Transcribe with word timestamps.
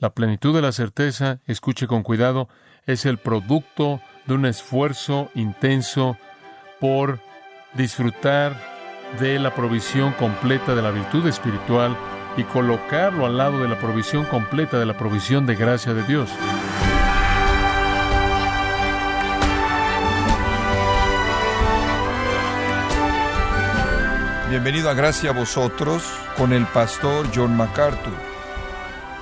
La 0.00 0.14
plenitud 0.14 0.54
de 0.54 0.62
la 0.62 0.72
certeza, 0.72 1.40
escuche 1.46 1.86
con 1.86 2.02
cuidado, 2.02 2.48
es 2.86 3.04
el 3.04 3.18
producto 3.18 4.00
de 4.24 4.32
un 4.32 4.46
esfuerzo 4.46 5.30
intenso 5.34 6.16
por 6.80 7.20
disfrutar 7.74 8.58
de 9.20 9.38
la 9.38 9.54
provisión 9.54 10.14
completa 10.14 10.74
de 10.74 10.80
la 10.80 10.90
virtud 10.90 11.26
espiritual 11.26 11.94
y 12.38 12.44
colocarlo 12.44 13.26
al 13.26 13.36
lado 13.36 13.60
de 13.60 13.68
la 13.68 13.78
provisión 13.78 14.24
completa 14.24 14.78
de 14.78 14.86
la 14.86 14.96
provisión 14.96 15.44
de 15.44 15.54
gracia 15.54 15.92
de 15.92 16.02
Dios. 16.04 16.30
Bienvenido 24.48 24.88
a 24.88 24.94
Gracia 24.94 25.28
a 25.28 25.34
vosotros 25.34 26.02
con 26.38 26.54
el 26.54 26.64
pastor 26.68 27.26
John 27.34 27.54
MacArthur. 27.54 28.39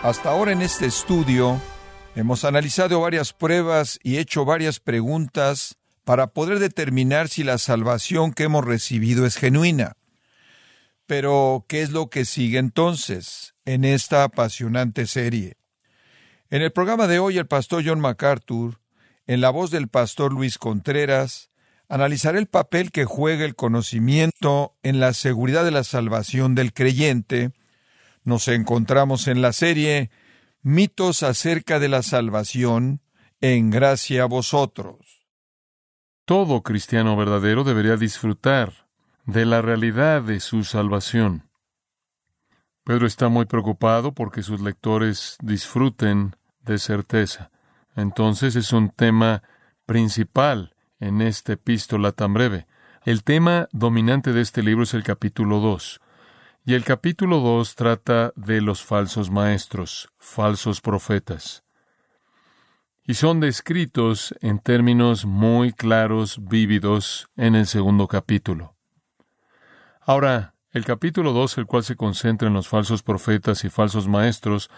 Hasta 0.03 0.31
ahora 0.31 0.53
en 0.53 0.63
este 0.63 0.87
estudio 0.87 1.61
hemos 2.15 2.45
analizado 2.45 3.01
varias 3.01 3.33
pruebas 3.33 3.99
y 4.05 4.19
hecho 4.19 4.45
varias 4.45 4.79
preguntas 4.79 5.77
para 6.05 6.29
poder 6.29 6.61
determinar 6.61 7.29
si 7.29 7.43
la 7.43 7.59
salvación 7.59 8.33
que 8.33 8.45
hemos 8.45 8.65
recibido 8.65 9.27
es 9.27 9.37
genuina. 9.37 9.95
Pero, 11.07 11.65
¿qué 11.69 11.83
es 11.83 11.91
lo 11.91 12.11
que 12.11 12.25
sigue 12.25 12.59
entonces 12.59 13.55
en 13.65 13.85
esta 13.85 14.23
apasionante 14.23 15.07
serie? 15.07 15.57
En 16.49 16.63
el 16.63 16.71
programa 16.71 17.09
de 17.09 17.19
hoy, 17.19 17.37
el 17.37 17.49
pastor 17.49 17.83
John 17.85 18.01
MacArthur, 18.01 18.79
en 19.27 19.41
la 19.41 19.51
voz 19.51 19.71
del 19.71 19.89
pastor 19.89 20.33
Luis 20.33 20.59
Contreras, 20.59 21.51
analizará 21.89 22.39
el 22.39 22.47
papel 22.47 22.93
que 22.93 23.05
juega 23.05 23.45
el 23.45 23.57
conocimiento 23.57 24.77
en 24.83 25.01
la 25.01 25.13
seguridad 25.13 25.65
de 25.65 25.73
la 25.73 25.83
salvación 25.83 26.55
del 26.55 26.73
creyente. 26.73 27.51
Nos 28.29 28.47
encontramos 28.49 29.27
en 29.27 29.41
la 29.41 29.55
serie 29.55 30.11
Mitos 30.61 31.23
acerca 31.23 31.79
de 31.79 31.89
la 31.89 32.03
salvación 32.03 33.01
en 33.41 33.71
gracia 33.71 34.25
a 34.25 34.27
vosotros. 34.27 35.27
Todo 36.27 36.63
cristiano 36.63 37.17
verdadero 37.17 37.65
debería 37.65 37.97
disfrutar 37.97 38.87
de 39.25 39.47
la 39.47 39.63
realidad 39.63 40.21
de 40.21 40.41
su 40.41 40.65
salvación. 40.65 41.49
Pedro 42.85 43.07
está 43.07 43.31
muy 43.31 43.47
preocupado 43.47 44.13
porque 44.13 44.43
sus 44.43 44.61
lectores 44.61 45.39
disfruten 45.41 46.37
de 46.61 46.77
certeza. 46.77 47.51
Entonces 47.97 48.57
es 48.57 48.75
un 48.75 48.91
tema 48.91 49.43
principal 49.87 50.75
en 51.01 51.23
esta 51.23 51.55
epístola 51.55 52.13
tan 52.13 52.35
breve. 52.35 52.67
El 53.07 53.25
tema 53.25 53.71
dominante 53.73 54.35
de 54.35 54.43
este 54.43 54.63
libro 54.63 54.83
es 54.83 54.93
el 54.93 55.03
capítulo 55.03 55.61
2. 55.61 56.03
Y 56.69 56.75
el 56.75 56.85
capítulo 56.85 57.41
2 57.41 57.77
trata 57.77 58.35
de 58.37 58.61
los 58.61 58.85
falsos 58.85 59.31
maestros, 59.31 60.11
falsos 60.19 60.83
profetas 60.83 61.65
y 63.05 63.15
son 63.15 63.41
descritos 63.41 64.35
en 64.43 64.59
términos 64.59 65.25
muy 65.25 65.73
claros, 65.73 66.47
vívidos, 66.47 67.31
en 67.39 67.55
el 67.55 67.65
segundo 67.67 68.07
capítulo. 68.07 68.77
Ahora, 70.03 70.57
el 70.71 70.85
capítulo 70.85 71.33
2, 71.33 71.57
el 71.57 71.65
cual 71.65 71.85
se 71.85 71.97
concentra 71.97 72.49
en 72.49 72.53
los 72.53 72.69
falsos 72.69 73.03
profetas 73.03 73.65
y 73.65 73.71
falsos 73.71 74.07
maestros, 74.07 74.71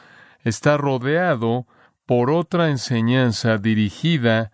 está 0.45 0.77
rodeado 0.77 1.67
por 2.07 2.31
otra 2.31 2.71
enseñanza 2.71 3.59
dirigida 3.59 4.53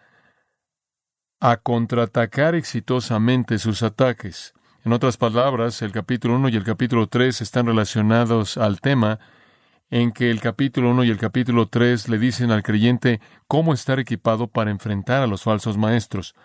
a 1.38 1.58
contraatacar 1.58 2.54
exitosamente 2.54 3.58
sus 3.58 3.82
ataques. 3.82 4.55
En 4.86 4.92
otras 4.92 5.16
palabras, 5.16 5.82
el 5.82 5.90
capítulo 5.90 6.36
1 6.36 6.48
y 6.50 6.54
el 6.54 6.62
capítulo 6.62 7.08
3 7.08 7.40
están 7.40 7.66
relacionados 7.66 8.56
al 8.56 8.80
tema 8.80 9.18
en 9.90 10.12
que 10.12 10.30
el 10.30 10.40
capítulo 10.40 10.92
1 10.92 11.02
y 11.02 11.10
el 11.10 11.18
capítulo 11.18 11.66
3 11.66 12.08
le 12.08 12.20
dicen 12.20 12.52
al 12.52 12.62
creyente 12.62 13.20
cómo 13.48 13.74
estar 13.74 13.98
equipado 13.98 14.46
para 14.46 14.70
enfrentar 14.70 15.24
a 15.24 15.26
los 15.26 15.42
falsos 15.42 15.76
maestros, 15.76 16.36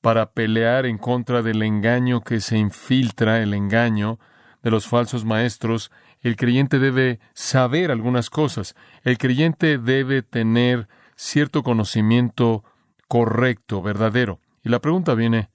para 0.00 0.30
pelear 0.30 0.86
en 0.86 0.96
contra 0.96 1.42
del 1.42 1.62
engaño 1.62 2.22
que 2.22 2.40
se 2.40 2.56
infiltra, 2.56 3.42
el 3.42 3.52
engaño 3.52 4.18
de 4.62 4.70
los 4.70 4.86
falsos 4.86 5.26
maestros. 5.26 5.90
El 6.22 6.36
creyente 6.36 6.78
debe 6.78 7.20
saber 7.34 7.90
algunas 7.90 8.30
cosas. 8.30 8.74
El 9.02 9.18
creyente 9.18 9.76
debe 9.76 10.22
tener 10.22 10.88
cierto 11.14 11.62
conocimiento 11.62 12.64
correcto, 13.06 13.82
verdadero. 13.82 14.40
Y 14.64 14.70
la 14.70 14.80
pregunta 14.80 15.12
viene, 15.12 15.50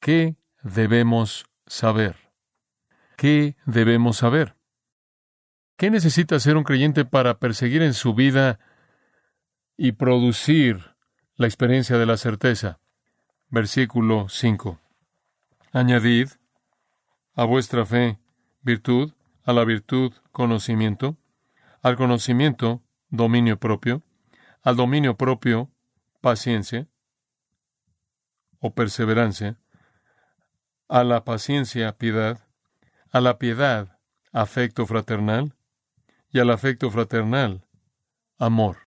¿qué 0.00 0.36
debemos 0.62 1.44
saber? 1.66 2.16
¿Qué 3.16 3.56
debemos 3.66 4.18
saber? 4.18 4.56
¿Qué 5.76 5.90
necesita 5.90 6.38
ser 6.40 6.56
un 6.56 6.64
creyente 6.64 7.04
para 7.04 7.38
perseguir 7.38 7.82
en 7.82 7.94
su 7.94 8.14
vida 8.14 8.58
y 9.76 9.92
producir 9.92 10.94
la 11.34 11.46
experiencia 11.46 11.98
de 11.98 12.06
la 12.06 12.16
certeza? 12.16 12.80
Versículo 13.48 14.28
5. 14.28 14.80
Añadid 15.72 16.28
a 17.34 17.44
vuestra 17.44 17.84
fe 17.84 18.18
virtud, 18.62 19.12
a 19.44 19.52
la 19.52 19.64
virtud 19.64 20.12
conocimiento, 20.32 21.18
al 21.82 21.96
conocimiento 21.96 22.82
dominio 23.10 23.58
propio, 23.60 24.02
al 24.62 24.76
dominio 24.76 25.16
propio 25.16 25.70
paciencia 26.20 26.88
o 28.58 28.74
perseverancia, 28.74 29.58
a 30.88 31.04
la 31.04 31.24
paciencia 31.24 31.96
piedad, 31.96 32.46
a 33.10 33.20
la 33.20 33.38
piedad 33.38 33.98
afecto 34.32 34.86
fraternal, 34.86 35.54
y 36.30 36.38
al 36.38 36.50
afecto 36.50 36.90
fraternal, 36.90 37.66
amor. 38.36 38.88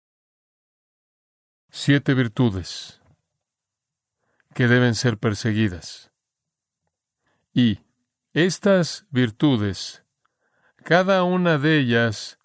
Siete 1.70 2.14
virtudes 2.14 3.00
que 4.54 4.68
deben 4.68 4.94
ser 4.94 5.16
perseguidas. 5.16 6.10
Y 7.52 7.80
estas 8.32 9.06
virtudes, 9.10 10.04
cada 10.84 11.22
una 11.24 11.58
de 11.58 11.78
ellas, 11.78 12.38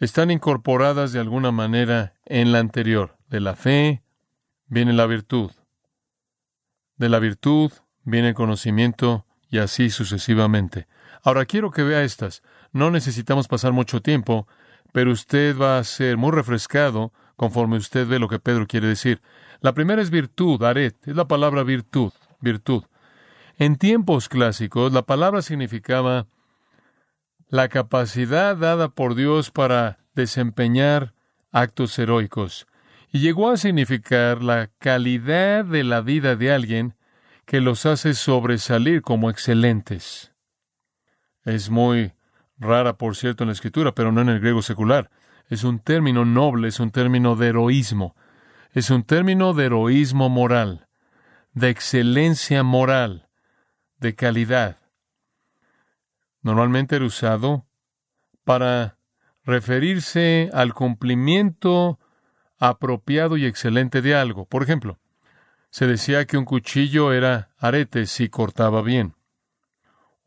están 0.00 0.30
incorporadas 0.30 1.12
de 1.12 1.20
alguna 1.20 1.50
manera 1.50 2.14
en 2.24 2.52
la 2.52 2.58
anterior. 2.58 3.16
De 3.28 3.40
la 3.40 3.56
fe 3.56 4.04
viene 4.66 4.92
la 4.92 5.06
virtud. 5.06 5.50
De 6.96 7.08
la 7.08 7.18
virtud 7.18 7.72
viene 8.08 8.28
el 8.28 8.34
conocimiento 8.34 9.26
y 9.50 9.58
así 9.58 9.90
sucesivamente. 9.90 10.86
Ahora 11.22 11.46
quiero 11.46 11.70
que 11.70 11.82
vea 11.82 12.02
estas. 12.02 12.42
No 12.72 12.90
necesitamos 12.90 13.48
pasar 13.48 13.72
mucho 13.72 14.00
tiempo, 14.00 14.46
pero 14.92 15.12
usted 15.12 15.56
va 15.58 15.78
a 15.78 15.84
ser 15.84 16.16
muy 16.16 16.30
refrescado 16.30 17.12
conforme 17.36 17.76
usted 17.76 18.06
ve 18.06 18.18
lo 18.18 18.28
que 18.28 18.38
Pedro 18.38 18.66
quiere 18.66 18.88
decir. 18.88 19.20
La 19.60 19.74
primera 19.74 20.02
es 20.02 20.10
virtud, 20.10 20.62
aret, 20.62 20.96
es 21.06 21.16
la 21.16 21.28
palabra 21.28 21.62
virtud, 21.62 22.12
virtud. 22.40 22.84
En 23.58 23.76
tiempos 23.76 24.28
clásicos, 24.28 24.92
la 24.92 25.02
palabra 25.02 25.42
significaba 25.42 26.26
la 27.48 27.68
capacidad 27.68 28.56
dada 28.56 28.88
por 28.88 29.14
Dios 29.14 29.50
para 29.50 29.98
desempeñar 30.14 31.14
actos 31.50 31.98
heroicos, 31.98 32.66
y 33.10 33.20
llegó 33.20 33.50
a 33.50 33.56
significar 33.56 34.42
la 34.42 34.68
calidad 34.78 35.64
de 35.64 35.82
la 35.82 36.02
vida 36.02 36.36
de 36.36 36.52
alguien 36.52 36.94
que 37.48 37.62
los 37.62 37.86
hace 37.86 38.12
sobresalir 38.12 39.00
como 39.00 39.30
excelentes. 39.30 40.34
Es 41.46 41.70
muy 41.70 42.12
rara, 42.58 42.98
por 42.98 43.16
cierto, 43.16 43.42
en 43.42 43.48
la 43.48 43.54
escritura, 43.54 43.94
pero 43.94 44.12
no 44.12 44.20
en 44.20 44.28
el 44.28 44.38
griego 44.38 44.60
secular. 44.60 45.10
Es 45.48 45.64
un 45.64 45.78
término 45.78 46.26
noble, 46.26 46.68
es 46.68 46.78
un 46.78 46.90
término 46.90 47.36
de 47.36 47.48
heroísmo, 47.48 48.14
es 48.72 48.90
un 48.90 49.02
término 49.02 49.54
de 49.54 49.64
heroísmo 49.64 50.28
moral, 50.28 50.88
de 51.54 51.70
excelencia 51.70 52.62
moral, 52.62 53.30
de 53.96 54.14
calidad. 54.14 54.76
Normalmente 56.42 56.96
era 56.96 57.06
usado 57.06 57.66
para 58.44 58.98
referirse 59.42 60.50
al 60.52 60.74
cumplimiento 60.74 61.98
apropiado 62.58 63.38
y 63.38 63.46
excelente 63.46 64.02
de 64.02 64.14
algo. 64.14 64.44
Por 64.44 64.62
ejemplo, 64.62 64.98
se 65.70 65.86
decía 65.86 66.24
que 66.26 66.36
un 66.36 66.44
cuchillo 66.44 67.12
era 67.12 67.50
arete 67.58 68.06
si 68.06 68.28
cortaba 68.28 68.82
bien. 68.82 69.14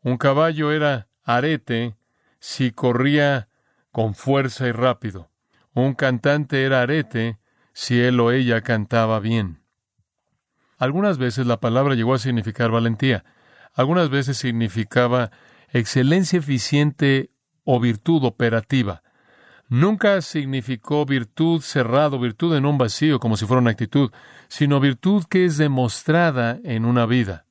Un 0.02 0.16
caballo 0.16 0.72
era 0.72 1.08
arete 1.24 1.96
si 2.38 2.72
corría 2.72 3.48
con 3.90 4.14
fuerza 4.14 4.66
y 4.66 4.72
rápido. 4.72 5.30
Un 5.74 5.94
cantante 5.94 6.64
era 6.64 6.82
arete 6.82 7.38
si 7.72 8.00
él 8.00 8.20
o 8.20 8.30
ella 8.30 8.60
cantaba 8.62 9.20
bien. 9.20 9.62
Algunas 10.78 11.18
veces 11.18 11.46
la 11.46 11.60
palabra 11.60 11.94
llegó 11.94 12.14
a 12.14 12.18
significar 12.18 12.70
valentía, 12.70 13.24
algunas 13.72 14.10
veces 14.10 14.36
significaba 14.36 15.30
excelencia 15.70 16.40
eficiente 16.40 17.30
o 17.64 17.80
virtud 17.80 18.24
operativa. 18.24 19.02
Nunca 19.72 20.20
significó 20.20 21.06
virtud 21.06 21.62
cerrado, 21.62 22.18
virtud 22.18 22.54
en 22.54 22.66
un 22.66 22.76
vacío, 22.76 23.18
como 23.18 23.38
si 23.38 23.46
fuera 23.46 23.62
una 23.62 23.70
actitud, 23.70 24.12
sino 24.48 24.80
virtud 24.80 25.24
que 25.30 25.46
es 25.46 25.56
demostrada 25.56 26.60
en 26.62 26.84
una 26.84 27.06
vida. 27.06 27.46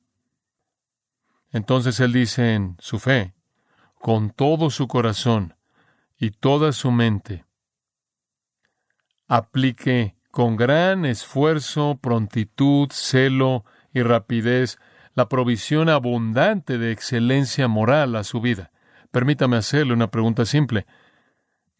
Entonces 1.50 1.98
él 1.98 2.12
dice 2.12 2.54
en 2.54 2.76
su 2.78 3.00
fe, 3.00 3.34
con 3.98 4.30
todo 4.30 4.70
su 4.70 4.86
corazón 4.86 5.56
y 6.16 6.30
toda 6.30 6.70
su 6.70 6.92
mente. 6.92 7.44
aplique 9.26 10.14
con 10.30 10.54
gran 10.54 11.04
esfuerzo, 11.04 11.98
prontitud, 12.00 12.90
celo 12.92 13.64
y 13.92 14.02
rapidez 14.02 14.78
la 15.14 15.28
provisión 15.28 15.88
abundante 15.88 16.78
de 16.78 16.92
excelencia 16.92 17.66
moral 17.66 18.14
a 18.14 18.22
su 18.22 18.40
vida. 18.40 18.70
Permítame 19.10 19.56
hacerle 19.56 19.92
una 19.92 20.12
pregunta 20.12 20.44
simple. 20.44 20.86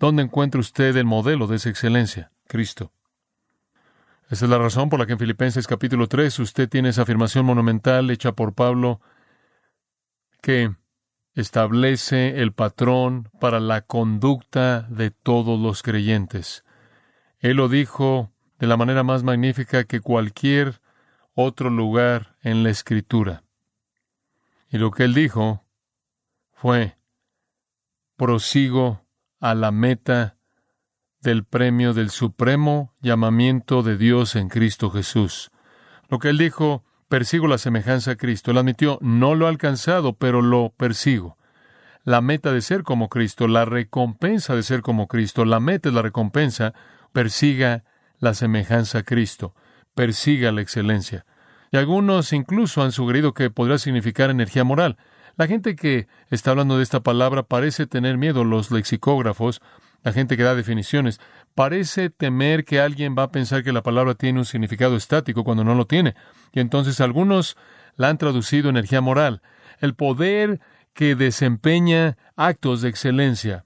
¿Dónde 0.03 0.25
encuentra 0.25 0.61
usted 0.61 0.97
el 0.97 1.05
modelo 1.05 1.47
de 1.47 1.55
esa 1.55 1.71
excelencia? 1.71 2.33
Cristo. 2.49 2.91
Esa 4.29 4.47
es 4.47 4.51
la 4.51 4.59
razón 4.59 4.89
por 4.89 4.99
la 4.99 5.07
que 5.07 5.13
en 5.13 5.19
Filipenses 5.21 5.69
capítulo 5.69 6.09
3 6.09 6.41
usted 6.41 6.69
tiene 6.69 6.89
esa 6.89 7.03
afirmación 7.03 7.47
monumental 7.47 8.11
hecha 8.11 8.33
por 8.33 8.53
Pablo 8.53 9.01
que 10.41 10.75
establece 11.35 12.43
el 12.43 12.53
patrón 12.53 13.29
para 13.39 13.61
la 13.61 13.83
conducta 13.83 14.89
de 14.91 15.13
todos 15.13 15.61
los 15.61 15.85
creyentes. 15.85 16.65
Él 17.39 17.59
lo 17.59 17.69
dijo 17.69 18.33
de 18.59 18.67
la 18.67 18.77
manera 18.77 19.05
más 19.05 19.23
magnífica 19.23 19.85
que 19.85 20.01
cualquier 20.01 20.81
otro 21.35 21.71
lugar 21.71 22.35
en 22.43 22.65
la 22.65 22.71
Escritura. 22.71 23.45
Y 24.69 24.79
lo 24.79 24.91
que 24.91 25.05
él 25.05 25.15
dijo 25.15 25.65
fue, 26.51 26.97
prosigo 28.17 29.02
a 29.43 29.57
la 29.57 29.73
meta 29.73 30.37
del 31.21 31.45
premio 31.45 31.95
del 31.95 32.11
supremo 32.11 32.95
llamamiento 33.01 33.83
de 33.83 33.97
Dios 33.99 34.37
en 34.37 34.49
Cristo 34.49 34.89
Jesús. 34.91 35.51
Lo 36.09 36.21
que 36.21 36.29
él 36.29 36.39
dijo, 36.39 36.85
persigo 37.09 37.49
la 37.49 37.59
semejanza 37.59 38.13
a 38.13 38.17
Cristo. 38.17 38.53
Él 38.53 38.59
admitió, 38.59 38.99
no 39.03 39.35
lo 39.35 39.47
he 39.47 39.49
alcanzado, 39.49 40.15
pero 40.15 40.43
lo 40.43 40.71
persigo. 40.71 41.39
La 42.05 42.21
meta 42.21 42.53
de 42.53 42.61
ser 42.61 42.85
como 42.85 43.09
Cristo, 43.09 43.49
la 43.49 43.65
recompensa 43.65 44.55
de 44.55 44.63
ser 44.63 44.81
como 44.81 45.09
Cristo, 45.09 45.45
la 45.45 45.59
meta 45.59 45.89
es 45.89 45.95
la 45.95 46.03
recompensa, 46.03 46.73
persiga 47.13 47.83
la 48.19 48.35
semejanza 48.35 48.99
a 48.99 49.03
Cristo, 49.03 49.57
persiga 49.97 50.53
la 50.53 50.63
excelencia. 50.63 51.27
Y 51.73 51.79
algunos 51.79 52.33
incluso 52.33 52.83
han 52.83 52.93
sugerido 52.93 53.35
que 53.35 53.51
podría 53.51 53.79
significar 53.79 54.31
energía 54.31 54.63
moral. 54.63 54.99
La 55.37 55.47
gente 55.47 55.77
que 55.77 56.09
está 56.31 56.51
hablando 56.51 56.77
de 56.77 56.83
esta 56.83 57.01
palabra 57.01 57.43
parece 57.43 57.87
tener 57.87 58.19
miedo, 58.19 58.45
los 58.45 58.71
lexicógrafos, 58.71 59.61
la 60.03 60.13
gente 60.13 60.37
que 60.37 60.43
da 60.43 60.55
definiciones, 60.55 61.21
parece 61.55 62.11
temer 62.11 62.65
que 62.65 62.81
alguien 62.81 63.15
va 63.17 63.25
a 63.25 63.31
pensar 63.33 63.63
que 63.63 63.73
la 63.73 63.83
palabra 63.83 64.15
tiene 64.15 64.41
un 64.41 64.45
significado 64.45 64.97
estático 64.97 65.45
cuando 65.45 65.65
no 65.65 65.75
lo 65.75 65.87
tiene. 65.87 66.15
Y 66.53 66.61
entonces 66.61 67.01
algunos 67.01 67.57
la 67.97 68.09
han 68.09 68.19
traducido 68.19 68.69
energía 68.69 69.01
moral, 69.01 69.43
el 69.81 69.95
poder 69.95 70.61
que 70.93 71.15
desempeña 71.15 72.17
actos 72.37 72.83
de 72.83 72.89
excelencia. 72.89 73.65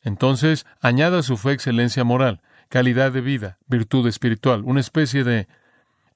Entonces, 0.00 0.64
añada 0.80 1.22
su 1.22 1.36
fe 1.36 1.52
excelencia 1.52 2.04
moral, 2.04 2.40
calidad 2.68 3.12
de 3.12 3.20
vida, 3.20 3.58
virtud 3.66 4.06
espiritual, 4.06 4.62
una 4.64 4.80
especie 4.80 5.24
de 5.24 5.48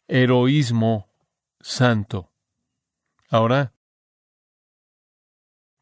heroísmo 0.08 1.08
santo. 1.60 2.30
Ahora, 3.28 3.72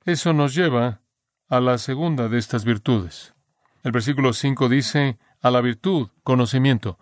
eso 0.04 0.32
nos 0.32 0.54
lleva 0.54 1.00
a 1.48 1.60
la 1.60 1.78
segunda 1.78 2.28
de 2.28 2.38
estas 2.38 2.64
virtudes. 2.64 3.34
El 3.82 3.92
versículo 3.92 4.32
5 4.32 4.68
dice, 4.68 5.18
a 5.40 5.50
la 5.50 5.60
virtud, 5.60 6.08
conocimiento. 6.22 6.98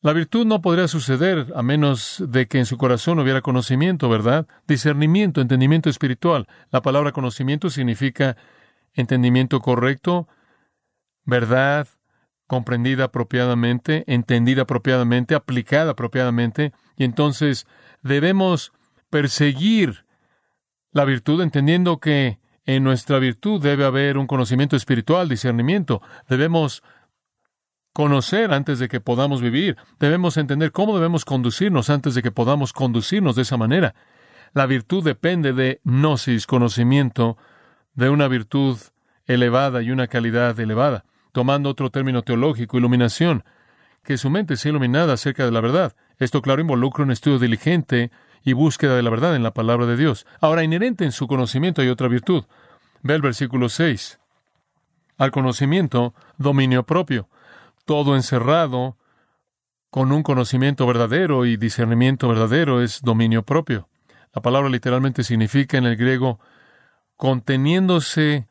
La 0.00 0.12
virtud 0.12 0.46
no 0.46 0.60
podría 0.62 0.88
suceder 0.88 1.52
a 1.54 1.62
menos 1.62 2.22
de 2.26 2.48
que 2.48 2.58
en 2.58 2.66
su 2.66 2.76
corazón 2.76 3.20
hubiera 3.20 3.40
conocimiento, 3.40 4.08
¿verdad? 4.08 4.48
Discernimiento, 4.66 5.40
entendimiento 5.40 5.88
espiritual. 5.88 6.48
La 6.70 6.82
palabra 6.82 7.12
conocimiento 7.12 7.70
significa 7.70 8.36
entendimiento 8.94 9.60
correcto, 9.60 10.26
verdad, 11.24 11.86
comprendida 12.48 13.04
apropiadamente, 13.04 14.04
entendida 14.08 14.62
apropiadamente, 14.62 15.36
aplicada 15.36 15.92
apropiadamente, 15.92 16.72
y 16.96 17.04
entonces 17.04 17.66
debemos 18.02 18.72
perseguir 19.08 20.04
la 20.92 21.04
virtud, 21.04 21.42
entendiendo 21.42 21.98
que 21.98 22.38
en 22.64 22.84
nuestra 22.84 23.18
virtud 23.18 23.60
debe 23.60 23.84
haber 23.84 24.18
un 24.18 24.26
conocimiento 24.26 24.76
espiritual, 24.76 25.28
discernimiento. 25.28 26.00
Debemos 26.28 26.82
conocer 27.92 28.52
antes 28.52 28.78
de 28.78 28.88
que 28.88 29.00
podamos 29.00 29.42
vivir. 29.42 29.76
Debemos 29.98 30.36
entender 30.36 30.72
cómo 30.72 30.94
debemos 30.94 31.24
conducirnos 31.24 31.90
antes 31.90 32.14
de 32.14 32.22
que 32.22 32.30
podamos 32.30 32.72
conducirnos 32.72 33.36
de 33.36 33.42
esa 33.42 33.56
manera. 33.56 33.94
La 34.54 34.66
virtud 34.66 35.02
depende 35.02 35.52
de 35.52 35.80
gnosis, 35.84 36.46
conocimiento, 36.46 37.36
de 37.94 38.10
una 38.10 38.28
virtud 38.28 38.78
elevada 39.26 39.82
y 39.82 39.90
una 39.90 40.06
calidad 40.06 40.58
elevada. 40.60 41.04
Tomando 41.32 41.70
otro 41.70 41.90
término 41.90 42.22
teológico, 42.22 42.76
iluminación, 42.76 43.44
que 44.04 44.18
su 44.18 44.30
mente 44.30 44.56
sea 44.56 44.70
iluminada 44.70 45.14
acerca 45.14 45.44
de 45.44 45.52
la 45.52 45.60
verdad. 45.60 45.94
Esto, 46.18 46.42
claro, 46.42 46.60
involucra 46.60 47.04
un 47.04 47.10
estudio 47.10 47.38
diligente 47.38 48.10
y 48.44 48.52
búsqueda 48.52 48.96
de 48.96 49.02
la 49.02 49.10
verdad 49.10 49.36
en 49.36 49.42
la 49.42 49.54
palabra 49.54 49.86
de 49.86 49.96
Dios. 49.96 50.26
Ahora, 50.40 50.64
inherente 50.64 51.04
en 51.04 51.12
su 51.12 51.26
conocimiento 51.26 51.82
hay 51.82 51.88
otra 51.88 52.08
virtud. 52.08 52.44
Ve 53.02 53.14
el 53.14 53.22
versículo 53.22 53.68
6. 53.68 54.18
Al 55.18 55.30
conocimiento, 55.30 56.14
dominio 56.38 56.84
propio. 56.84 57.28
Todo 57.84 58.16
encerrado 58.16 58.96
con 59.90 60.10
un 60.12 60.22
conocimiento 60.22 60.86
verdadero 60.86 61.44
y 61.44 61.56
discernimiento 61.56 62.28
verdadero 62.28 62.80
es 62.82 63.02
dominio 63.02 63.42
propio. 63.42 63.88
La 64.32 64.40
palabra 64.40 64.70
literalmente 64.70 65.24
significa 65.24 65.76
en 65.76 65.84
el 65.84 65.96
griego 65.96 66.40
conteniéndose 67.16 68.48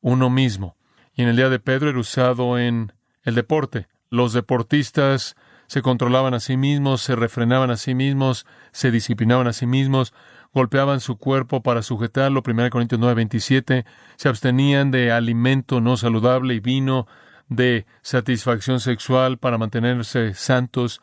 uno 0.00 0.30
mismo. 0.30 0.76
Y 1.14 1.22
en 1.22 1.28
el 1.28 1.36
día 1.36 1.48
de 1.48 1.60
Pedro 1.60 1.90
era 1.90 1.98
usado 1.98 2.58
en 2.58 2.92
el 3.22 3.34
deporte. 3.34 3.86
Los 4.08 4.32
deportistas 4.32 5.36
se 5.70 5.82
controlaban 5.82 6.34
a 6.34 6.40
sí 6.40 6.56
mismos, 6.56 7.00
se 7.00 7.14
refrenaban 7.14 7.70
a 7.70 7.76
sí 7.76 7.94
mismos, 7.94 8.44
se 8.72 8.90
disciplinaban 8.90 9.46
a 9.46 9.52
sí 9.52 9.68
mismos, 9.68 10.12
golpeaban 10.52 10.98
su 10.98 11.16
cuerpo 11.16 11.62
para 11.62 11.82
sujetarlo, 11.82 12.42
1 12.44 12.70
Corintios 12.70 13.00
9, 13.00 13.14
27, 13.14 13.86
se 14.16 14.28
abstenían 14.28 14.90
de 14.90 15.12
alimento 15.12 15.80
no 15.80 15.96
saludable 15.96 16.54
y 16.54 16.58
vino 16.58 17.06
de 17.48 17.86
satisfacción 18.02 18.80
sexual 18.80 19.38
para 19.38 19.58
mantenerse 19.58 20.34
santos, 20.34 21.00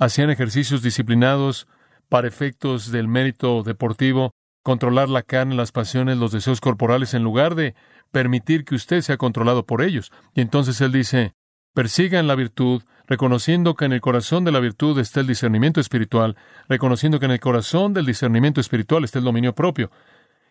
hacían 0.00 0.28
ejercicios 0.28 0.82
disciplinados 0.82 1.68
para 2.08 2.26
efectos 2.26 2.90
del 2.90 3.06
mérito 3.06 3.62
deportivo, 3.62 4.32
controlar 4.64 5.08
la 5.08 5.22
carne, 5.22 5.54
las 5.54 5.70
pasiones, 5.70 6.18
los 6.18 6.32
deseos 6.32 6.60
corporales, 6.60 7.14
en 7.14 7.22
lugar 7.22 7.54
de 7.54 7.76
permitir 8.10 8.64
que 8.64 8.74
usted 8.74 9.00
sea 9.00 9.16
controlado 9.16 9.64
por 9.64 9.80
ellos. 9.80 10.10
Y 10.34 10.40
entonces 10.40 10.80
él 10.80 10.90
dice, 10.90 11.34
persigan 11.74 12.26
la 12.26 12.34
virtud, 12.34 12.82
reconociendo 13.06 13.74
que 13.74 13.84
en 13.84 13.92
el 13.92 14.00
corazón 14.00 14.44
de 14.44 14.52
la 14.52 14.60
virtud 14.60 14.98
está 14.98 15.20
el 15.20 15.26
discernimiento 15.26 15.80
espiritual, 15.80 16.36
reconociendo 16.68 17.18
que 17.18 17.26
en 17.26 17.32
el 17.32 17.40
corazón 17.40 17.92
del 17.92 18.06
discernimiento 18.06 18.60
espiritual 18.60 19.04
está 19.04 19.18
el 19.18 19.24
dominio 19.24 19.54
propio. 19.54 19.90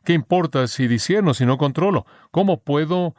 ¿Qué 0.04 0.13
importa 0.13 0.66
si 0.68 0.88
discierno, 0.88 1.34
si 1.34 1.46
no 1.46 1.58
controlo? 1.58 2.06
¿Cómo 2.32 2.62
puedo 2.62 3.16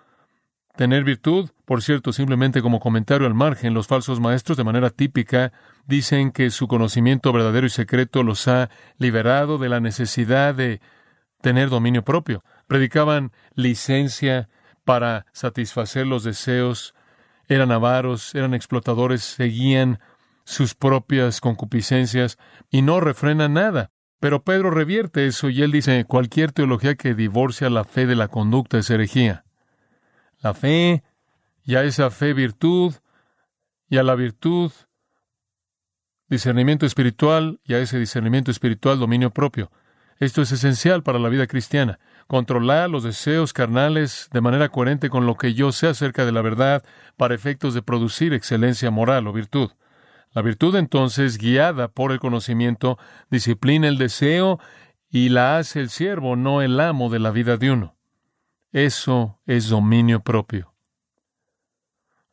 tener 0.76 1.04
virtud? 1.04 1.50
Por 1.64 1.82
cierto, 1.82 2.12
simplemente 2.12 2.60
como 2.60 2.80
comentario 2.80 3.26
al 3.26 3.34
margen, 3.34 3.74
los 3.74 3.86
falsos 3.86 4.18
maestros 4.18 4.58
de 4.58 4.64
manera 4.64 4.90
típica 4.90 5.52
dicen 5.86 6.32
que 6.32 6.50
su 6.50 6.66
conocimiento 6.66 7.32
verdadero 7.32 7.66
y 7.66 7.70
secreto 7.70 8.22
los 8.24 8.48
ha 8.48 8.68
liberado 8.98 9.58
de 9.58 9.68
la 9.68 9.80
necesidad 9.80 10.54
de 10.54 10.80
tener 11.40 11.68
dominio 11.68 12.02
propio. 12.02 12.42
Predicaban 12.66 13.32
licencia 13.54 14.48
para 14.84 15.26
satisfacer 15.32 16.06
los 16.06 16.24
deseos 16.24 16.94
eran 17.52 17.72
avaros, 17.72 18.34
eran 18.34 18.54
explotadores, 18.54 19.22
seguían 19.22 20.00
sus 20.44 20.74
propias 20.74 21.40
concupiscencias 21.40 22.38
y 22.70 22.82
no 22.82 23.00
refrenan 23.00 23.54
nada. 23.54 23.90
Pero 24.20 24.44
Pedro 24.44 24.70
revierte 24.70 25.26
eso 25.26 25.48
y 25.50 25.62
él 25.62 25.72
dice, 25.72 26.04
cualquier 26.04 26.52
teología 26.52 26.94
que 26.94 27.14
divorcia 27.14 27.70
la 27.70 27.84
fe 27.84 28.06
de 28.06 28.16
la 28.16 28.28
conducta 28.28 28.78
es 28.78 28.88
herejía. 28.90 29.44
La 30.40 30.54
fe, 30.54 31.02
y 31.64 31.76
a 31.76 31.84
esa 31.84 32.10
fe 32.10 32.32
virtud, 32.32 32.94
y 33.88 33.98
a 33.98 34.02
la 34.02 34.14
virtud 34.14 34.72
discernimiento 36.28 36.86
espiritual, 36.86 37.60
y 37.64 37.74
a 37.74 37.78
ese 37.78 37.98
discernimiento 37.98 38.50
espiritual 38.50 38.98
dominio 38.98 39.30
propio. 39.30 39.70
Esto 40.18 40.40
es 40.40 40.52
esencial 40.52 41.02
para 41.02 41.18
la 41.18 41.28
vida 41.28 41.46
cristiana 41.46 41.98
controlar 42.26 42.90
los 42.90 43.02
deseos 43.02 43.52
carnales 43.52 44.28
de 44.32 44.40
manera 44.40 44.68
coherente 44.68 45.10
con 45.10 45.26
lo 45.26 45.36
que 45.36 45.54
yo 45.54 45.72
sé 45.72 45.88
acerca 45.88 46.24
de 46.24 46.32
la 46.32 46.42
verdad 46.42 46.84
para 47.16 47.34
efectos 47.34 47.74
de 47.74 47.82
producir 47.82 48.32
excelencia 48.32 48.90
moral 48.90 49.26
o 49.26 49.32
virtud. 49.32 49.70
La 50.32 50.42
virtud 50.42 50.76
entonces, 50.76 51.36
guiada 51.36 51.88
por 51.88 52.12
el 52.12 52.20
conocimiento, 52.20 52.98
disciplina 53.30 53.88
el 53.88 53.98
deseo 53.98 54.58
y 55.10 55.28
la 55.28 55.58
hace 55.58 55.80
el 55.80 55.90
siervo, 55.90 56.36
no 56.36 56.62
el 56.62 56.80
amo 56.80 57.10
de 57.10 57.18
la 57.18 57.30
vida 57.30 57.58
de 57.58 57.70
uno. 57.70 57.96
Eso 58.72 59.38
es 59.44 59.68
dominio 59.68 60.20
propio. 60.20 60.72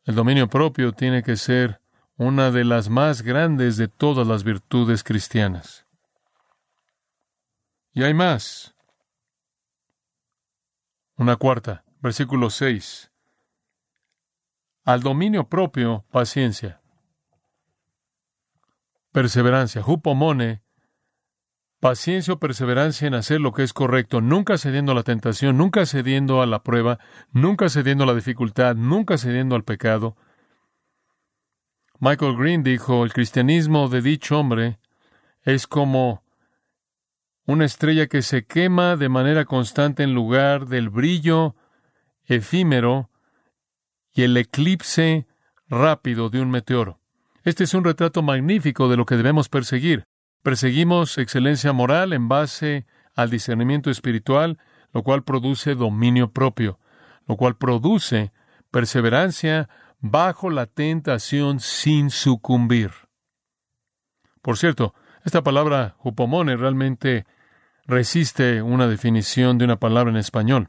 El 0.04 0.14
dominio 0.14 0.48
propio 0.48 0.92
tiene 0.92 1.22
que 1.22 1.36
ser 1.36 1.82
una 2.16 2.50
de 2.50 2.64
las 2.64 2.88
más 2.88 3.22
grandes 3.22 3.76
de 3.76 3.88
todas 3.88 4.26
las 4.26 4.44
virtudes 4.44 5.04
cristianas. 5.04 5.86
Y 7.92 8.02
hay 8.02 8.14
más. 8.14 8.74
Una 11.20 11.36
cuarta, 11.36 11.84
versículo 12.00 12.48
6. 12.48 13.12
Al 14.86 15.02
dominio 15.02 15.50
propio, 15.50 16.06
paciencia. 16.10 16.80
Perseverancia, 19.12 19.82
hupomone, 19.86 20.62
paciencia 21.78 22.32
o 22.32 22.38
perseverancia 22.38 23.06
en 23.06 23.12
hacer 23.12 23.38
lo 23.38 23.52
que 23.52 23.64
es 23.64 23.74
correcto, 23.74 24.22
nunca 24.22 24.56
cediendo 24.56 24.92
a 24.92 24.94
la 24.94 25.02
tentación, 25.02 25.58
nunca 25.58 25.84
cediendo 25.84 26.40
a 26.40 26.46
la 26.46 26.62
prueba, 26.62 26.98
nunca 27.32 27.68
cediendo 27.68 28.04
a 28.04 28.06
la 28.06 28.14
dificultad, 28.14 28.74
nunca 28.74 29.18
cediendo 29.18 29.56
al 29.56 29.64
pecado. 29.64 30.16
Michael 31.98 32.34
Green 32.38 32.62
dijo, 32.62 33.04
el 33.04 33.12
cristianismo 33.12 33.90
de 33.90 34.00
dicho 34.00 34.38
hombre 34.38 34.78
es 35.42 35.66
como 35.66 36.19
una 37.50 37.64
estrella 37.64 38.06
que 38.06 38.22
se 38.22 38.44
quema 38.44 38.94
de 38.94 39.08
manera 39.08 39.44
constante 39.44 40.04
en 40.04 40.14
lugar 40.14 40.66
del 40.66 40.88
brillo 40.88 41.56
efímero 42.26 43.10
y 44.12 44.22
el 44.22 44.36
eclipse 44.36 45.26
rápido 45.68 46.30
de 46.30 46.40
un 46.40 46.48
meteoro. 46.48 47.00
Este 47.42 47.64
es 47.64 47.74
un 47.74 47.82
retrato 47.82 48.22
magnífico 48.22 48.88
de 48.88 48.96
lo 48.96 49.04
que 49.04 49.16
debemos 49.16 49.48
perseguir. 49.48 50.04
Perseguimos 50.44 51.18
excelencia 51.18 51.72
moral 51.72 52.12
en 52.12 52.28
base 52.28 52.86
al 53.16 53.30
discernimiento 53.30 53.90
espiritual, 53.90 54.58
lo 54.92 55.02
cual 55.02 55.24
produce 55.24 55.74
dominio 55.74 56.30
propio, 56.30 56.78
lo 57.26 57.36
cual 57.36 57.56
produce 57.56 58.30
perseverancia 58.70 59.68
bajo 59.98 60.50
la 60.50 60.66
tentación 60.66 61.58
sin 61.58 62.10
sucumbir. 62.10 62.92
Por 64.40 64.56
cierto, 64.56 64.94
esta 65.24 65.42
palabra 65.42 65.96
hupomone 66.04 66.56
realmente 66.56 67.26
resiste 67.90 68.62
una 68.62 68.86
definición 68.86 69.58
de 69.58 69.66
una 69.66 69.76
palabra 69.76 70.10
en 70.10 70.16
español. 70.16 70.68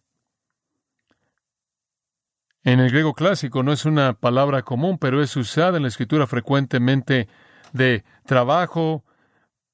En 2.64 2.80
el 2.80 2.92
griego 2.92 3.14
clásico 3.14 3.64
no 3.64 3.72
es 3.72 3.86
una 3.86 4.14
palabra 4.14 4.62
común, 4.62 4.98
pero 5.00 5.22
es 5.22 5.36
usada 5.36 5.78
en 5.78 5.84
la 5.84 5.90
escritura 5.90 6.28
frecuentemente 6.28 7.28
de 7.74 8.04
trabajo, 8.26 9.04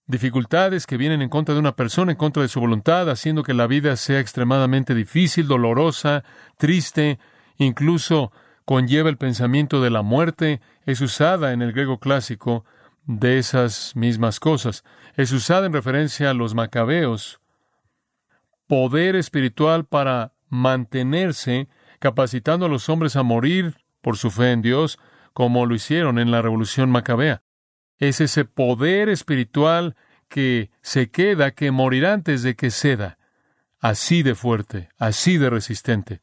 dificultades 0.05 0.85
que 0.85 0.95
vienen 0.95 1.21
en 1.21 1.29
contra 1.29 1.53
de 1.53 1.59
una 1.59 1.75
persona, 1.75 2.13
en 2.13 2.17
contra 2.17 2.43
de 2.43 2.47
su 2.47 2.61
voluntad, 2.61 3.09
haciendo 3.09 3.43
que 3.43 3.53
la 3.53 3.67
vida 3.67 3.97
sea 3.97 4.19
extremadamente 4.19 4.95
difícil, 4.95 5.47
dolorosa, 5.47 6.23
triste, 6.57 7.19
incluso 7.57 8.31
conlleva 8.63 9.09
el 9.09 9.17
pensamiento 9.17 9.81
de 9.81 9.89
la 9.89 10.01
muerte, 10.01 10.61
es 10.85 11.01
usada 11.01 11.51
en 11.51 11.61
el 11.61 11.73
griego 11.73 11.99
clásico 11.99 12.63
de 13.05 13.37
esas 13.37 13.95
mismas 13.95 14.39
cosas. 14.39 14.83
Es 15.17 15.31
usada 15.31 15.65
en 15.65 15.73
referencia 15.73 16.29
a 16.29 16.35
los 16.35 16.53
macabeos, 16.53 17.41
poder 18.67 19.15
espiritual 19.15 19.83
para 19.83 20.33
mantenerse, 20.47 21.67
capacitando 21.97 22.67
a 22.67 22.69
los 22.69 22.87
hombres 22.87 23.15
a 23.15 23.23
morir 23.23 23.77
por 24.01 24.17
su 24.17 24.29
fe 24.29 24.51
en 24.51 24.61
Dios, 24.61 24.99
como 25.33 25.65
lo 25.65 25.73
hicieron 25.73 26.19
en 26.19 26.29
la 26.29 26.43
revolución 26.43 26.91
macabea. 26.91 27.41
Es 27.97 28.21
ese 28.21 28.45
poder 28.45 29.09
espiritual 29.09 29.95
que 30.29 30.69
se 30.81 31.09
queda, 31.09 31.49
que 31.49 31.71
morirá 31.71 32.13
antes 32.13 32.43
de 32.43 32.55
que 32.55 32.69
ceda, 32.69 33.17
así 33.79 34.21
de 34.21 34.35
fuerte, 34.35 34.89
así 34.99 35.39
de 35.39 35.49
resistente. 35.49 36.21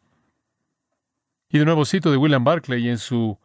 Y 1.48 1.58
de 1.58 1.64
nuevo 1.64 1.84
cito 1.84 2.12
de 2.12 2.16
William 2.16 2.44
Barclay 2.44 2.88
en 2.88 2.98
su 2.98 3.40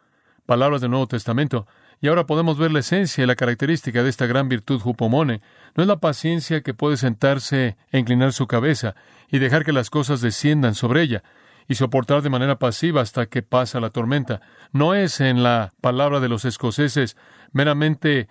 Palabras 0.46 0.82
del 0.82 0.91
Nuevo 0.91 1.08
Testamento, 1.08 1.65
y 2.01 2.08
ahora 2.08 2.25
podemos 2.25 2.58
ver 2.58 2.72
la 2.72 2.79
esencia 2.79 3.24
y 3.24 3.27
la 3.27 3.36
característica 3.36 4.03
de 4.03 4.10
esta 4.10 4.25
gran 4.25 4.48
virtud 4.48 4.79
jupomone. 4.79 5.41
No 5.75 5.84
es 5.84 5.88
la 5.88 6.00
paciencia 6.00 6.62
que 6.62 6.74
puede 6.74 6.98
sentarse 6.98 7.77
e 7.91 8.00
inclinar 8.00 8.34
su 8.34 8.48
cabeza 8.48 8.96
y 9.29 9.39
dejar 9.39 9.65
que 9.65 9.74
las 9.74 9.89
cosas 9.89 10.22
desciendan 10.22 10.75
sobre 10.75 11.01
ella 11.01 11.24
y 11.68 11.75
soportar 11.75 12.22
de 12.22 12.29
manera 12.29 12.58
pasiva 12.58 13.01
hasta 13.01 13.27
que 13.27 13.44
pasa 13.44 13.79
la 13.79 13.91
tormenta. 13.91 14.41
No 14.72 14.96
es, 14.96 15.20
en 15.20 15.44
la 15.44 15.74
palabra 15.82 16.20
de 16.20 16.29
los 16.29 16.46
escoceses, 16.46 17.15
meramente 17.51 18.27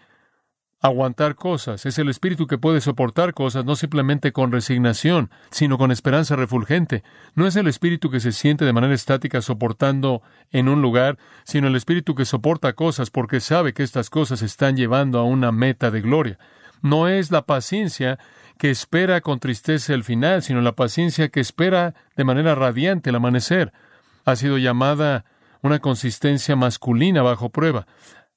aguantar 0.81 1.35
cosas. 1.35 1.87
Es 1.87 1.99
el 1.99 2.09
espíritu 2.09 2.47
que 2.47 2.59
puede 2.59 2.81
soportar 2.81 3.35
cosas 3.35 3.65
no 3.65 3.75
simplemente 3.77 4.33
con 4.33 4.53
resignación, 4.53 5.31
sino 5.51 5.79
con 5.79 5.91
esperanza 5.91 6.37
refulgente. 6.37 7.03
No 7.35 7.47
es 7.47 7.57
el 7.57 7.67
espíritu 7.67 8.11
que 8.11 8.21
se 8.21 8.33
siente 8.33 8.65
de 8.65 8.73
manera 8.73 8.95
estática 8.95 9.41
soportando 9.41 10.23
en 10.51 10.69
un 10.69 10.81
lugar, 10.83 11.19
sino 11.45 11.69
el 11.69 11.77
espíritu 11.77 12.15
que 12.15 12.25
soporta 12.25 12.75
cosas 12.75 13.11
porque 13.11 13.41
sabe 13.41 13.73
que 13.73 13.83
estas 13.83 14.11
cosas 14.11 14.43
están 14.43 14.77
llevando 14.77 15.19
a 15.19 15.25
una 15.25 15.53
meta 15.53 15.91
de 15.91 16.01
gloria. 16.01 16.39
No 16.81 17.09
es 17.09 17.33
la 17.33 17.45
paciencia 17.45 18.19
que 18.57 18.71
espera 18.71 19.21
con 19.21 19.41
tristeza 19.41 19.95
el 19.95 20.05
final, 20.05 20.43
sino 20.43 20.61
la 20.61 20.73
paciencia 20.73 21.29
que 21.29 21.41
espera 21.41 21.95
de 22.17 22.25
manera 22.25 22.55
radiante 22.55 23.11
el 23.11 23.17
amanecer. 23.17 23.73
Ha 24.25 24.37
sido 24.37 24.59
llamada 24.59 25.25
una 25.63 25.81
consistencia 25.81 26.57
masculina 26.57 27.23
bajo 27.23 27.51
prueba. 27.51 27.87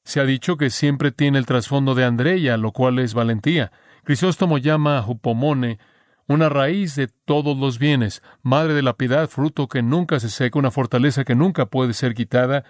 Se 0.03 0.19
ha 0.19 0.25
dicho 0.25 0.57
que 0.57 0.69
siempre 0.69 1.11
tiene 1.11 1.37
el 1.37 1.45
trasfondo 1.45 1.95
de 1.95 2.05
Andrea, 2.05 2.57
lo 2.57 2.71
cual 2.71 2.99
es 2.99 3.13
valentía. 3.13 3.71
Crisóstomo 4.03 4.57
llama 4.57 4.97
a 4.97 5.01
Jupomone 5.01 5.79
una 6.27 6.49
raíz 6.49 6.95
de 6.95 7.07
todos 7.07 7.57
los 7.57 7.77
bienes, 7.77 8.23
madre 8.41 8.73
de 8.73 8.81
la 8.81 8.93
piedad, 8.93 9.27
fruto 9.27 9.67
que 9.67 9.81
nunca 9.81 10.19
se 10.19 10.29
seca, 10.29 10.59
una 10.59 10.71
fortaleza 10.71 11.23
que 11.23 11.35
nunca 11.35 11.65
puede 11.65 11.93
ser 11.93 12.13
quitada, 12.13 12.63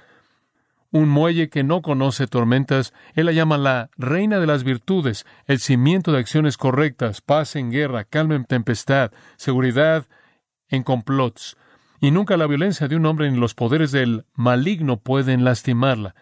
un 0.92 1.10
muelle 1.10 1.50
que 1.50 1.64
no 1.64 1.82
conoce 1.82 2.28
tormentas. 2.28 2.94
Él 3.14 3.28
la 3.28 3.32
llama 3.32 3.58
la 3.58 3.90
reina 3.98 4.40
de 4.40 4.48
las 4.48 4.64
virtudes, 4.64 5.26
el 5.46 5.60
cimiento 5.60 6.12
de 6.12 6.20
acciones 6.20 6.58
correctas, 6.58 7.22
paz 7.22 7.56
en 7.56 7.72
guerra, 7.72 8.04
calma 8.04 8.36
en 8.36 8.46
tempestad, 8.46 9.12
seguridad 9.38 10.08
en 10.68 10.84
complots. 10.84 11.56
Y 12.00 12.12
nunca 12.12 12.38
la 12.38 12.48
violencia 12.48 12.88
de 12.88 12.96
un 12.96 13.06
hombre 13.06 13.30
ni 13.30 13.38
los 13.38 13.54
poderes 13.54 13.92
del 13.92 14.26
maligno 14.34 14.98
pueden 14.98 15.44
lastimarla. 15.44 16.16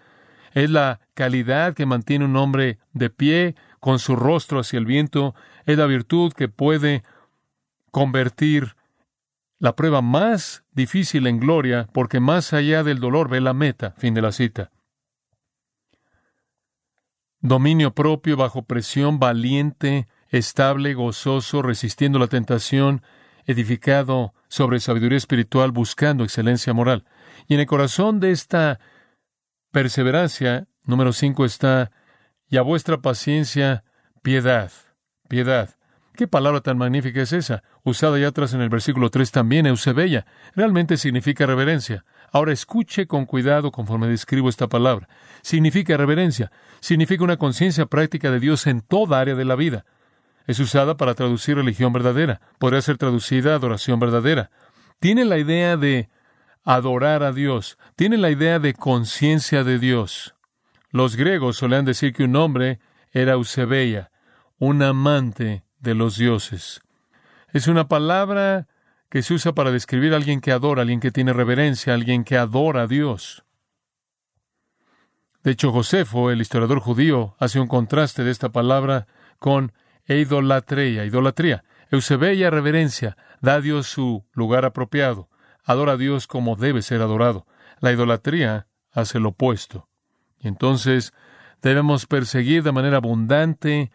Es 0.53 0.69
la 0.69 0.99
calidad 1.13 1.73
que 1.73 1.85
mantiene 1.85 2.25
un 2.25 2.35
hombre 2.35 2.79
de 2.93 3.09
pie 3.09 3.55
con 3.79 3.99
su 3.99 4.15
rostro 4.15 4.59
hacia 4.59 4.79
el 4.79 4.85
viento. 4.85 5.35
Es 5.65 5.77
la 5.77 5.85
virtud 5.85 6.33
que 6.33 6.47
puede 6.47 7.03
convertir 7.91 8.75
la 9.59 9.75
prueba 9.75 10.01
más 10.01 10.63
difícil 10.71 11.27
en 11.27 11.39
gloria, 11.39 11.89
porque 11.91 12.19
más 12.19 12.53
allá 12.53 12.83
del 12.83 12.99
dolor 12.99 13.29
ve 13.29 13.41
la 13.41 13.53
meta. 13.53 13.93
Fin 13.97 14.13
de 14.13 14.21
la 14.21 14.31
cita. 14.31 14.71
Dominio 17.41 17.93
propio 17.93 18.37
bajo 18.37 18.63
presión, 18.63 19.19
valiente, 19.19 20.07
estable, 20.29 20.93
gozoso, 20.93 21.61
resistiendo 21.61 22.19
la 22.19 22.27
tentación, 22.27 23.01
edificado 23.45 24.33
sobre 24.47 24.79
sabiduría 24.79 25.17
espiritual, 25.17 25.71
buscando 25.71 26.23
excelencia 26.23 26.73
moral. 26.73 27.05
Y 27.47 27.53
en 27.55 27.61
el 27.61 27.65
corazón 27.65 28.19
de 28.19 28.31
esta 28.31 28.79
perseverancia, 29.71 30.67
número 30.83 31.13
cinco 31.13 31.45
está, 31.45 31.91
y 32.49 32.57
a 32.57 32.61
vuestra 32.61 32.97
paciencia, 32.97 33.83
piedad, 34.21 34.71
piedad. 35.27 35.69
¿Qué 36.19 36.27
palabra 36.27 36.59
tan 36.59 36.77
magnífica 36.77 37.21
es 37.21 37.31
esa? 37.31 37.63
Usada 37.83 38.19
ya 38.19 38.27
atrás 38.27 38.53
en 38.53 38.59
el 38.59 38.67
versículo 38.67 39.09
3 39.09 39.31
también, 39.31 39.65
Eusebella. 39.65 40.25
Realmente 40.53 40.97
significa 40.97 41.45
reverencia. 41.45 42.03
Ahora 42.33 42.51
escuche 42.51 43.07
con 43.07 43.25
cuidado 43.25 43.71
conforme 43.71 44.09
describo 44.09 44.49
esta 44.49 44.67
palabra. 44.67 45.07
Significa 45.43 45.95
reverencia. 45.95 46.51
Significa 46.81 47.23
una 47.23 47.37
conciencia 47.37 47.85
práctica 47.85 48.31
de 48.31 48.41
Dios 48.41 48.67
en 48.67 48.81
toda 48.81 49.21
área 49.21 49.35
de 49.35 49.45
la 49.45 49.55
vida. 49.55 49.85
Es 50.45 50.59
usada 50.59 50.97
para 50.97 51.13
traducir 51.13 51.55
religión 51.55 51.93
verdadera. 51.93 52.41
Podría 52.57 52.81
ser 52.81 52.97
traducida 52.97 53.55
adoración 53.55 53.99
verdadera. 53.99 54.51
Tiene 54.99 55.23
la 55.23 55.37
idea 55.37 55.77
de 55.77 56.09
adorar 56.63 57.23
a 57.23 57.31
Dios. 57.31 57.77
Tiene 57.95 58.17
la 58.17 58.29
idea 58.29 58.59
de 58.59 58.73
conciencia 58.73 59.63
de 59.63 59.79
Dios. 59.79 60.35
Los 60.91 61.15
griegos 61.15 61.57
solían 61.57 61.85
decir 61.85 62.13
que 62.13 62.23
un 62.23 62.35
hombre 62.35 62.79
era 63.11 63.33
Eusebella, 63.33 64.11
un 64.57 64.81
amante 64.81 65.63
de 65.79 65.95
los 65.95 66.17
dioses. 66.17 66.81
Es 67.53 67.67
una 67.67 67.87
palabra 67.87 68.67
que 69.09 69.23
se 69.23 69.33
usa 69.33 69.53
para 69.53 69.71
describir 69.71 70.13
a 70.13 70.17
alguien 70.17 70.41
que 70.41 70.51
adora, 70.51 70.81
alguien 70.81 70.99
que 70.99 71.11
tiene 71.11 71.33
reverencia, 71.33 71.93
alguien 71.93 72.23
que 72.23 72.37
adora 72.37 72.83
a 72.83 72.87
Dios. 72.87 73.43
De 75.43 75.51
hecho, 75.51 75.71
Josefo, 75.71 76.31
el 76.31 76.41
historiador 76.41 76.79
judío, 76.79 77.35
hace 77.39 77.59
un 77.59 77.67
contraste 77.67 78.23
de 78.23 78.31
esta 78.31 78.49
palabra 78.49 79.07
con 79.39 79.71
idolatría, 80.07 81.05
idolatría. 81.05 81.63
Eusebella, 81.89 82.49
reverencia, 82.49 83.17
da 83.41 83.55
a 83.55 83.61
Dios 83.61 83.87
su 83.87 84.25
lugar 84.33 84.65
apropiado 84.65 85.29
adora 85.69 85.91
a 85.91 85.97
Dios 85.97 86.25
como 86.25 86.55
debe 86.55 86.81
ser 86.81 86.99
adorado. 87.03 87.45
La 87.79 87.91
idolatría 87.91 88.65
hace 88.91 89.19
lo 89.19 89.29
opuesto. 89.29 89.87
Y 90.39 90.47
entonces 90.47 91.13
debemos 91.61 92.07
perseguir 92.07 92.63
de 92.63 92.71
manera 92.71 92.97
abundante, 92.97 93.91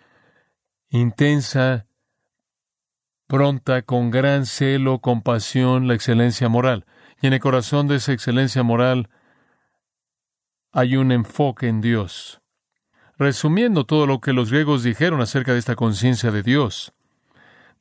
intensa, 0.89 1.89
pronta, 3.27 3.83
con 3.83 4.13
gran 4.13 4.47
celo, 4.47 5.01
compasión, 5.01 5.89
la 5.89 5.95
excelencia 5.95 6.49
moral. 6.49 6.87
Y 7.21 7.27
en 7.27 7.33
el 7.33 7.41
corazón 7.41 7.89
de 7.89 7.97
esa 7.97 8.13
excelencia 8.13 8.63
moral 8.63 9.11
hay 10.71 10.97
un 10.97 11.11
enfoque 11.11 11.67
en 11.67 11.81
Dios. 11.81 12.41
Resumiendo 13.19 13.85
todo 13.85 14.07
lo 14.07 14.21
que 14.21 14.33
los 14.33 14.53
griegos 14.53 14.85
dijeron 14.85 15.21
acerca 15.21 15.53
de 15.53 15.59
esta 15.59 15.75
conciencia 15.75 16.31
de 16.31 16.45
Dios, 16.45 16.93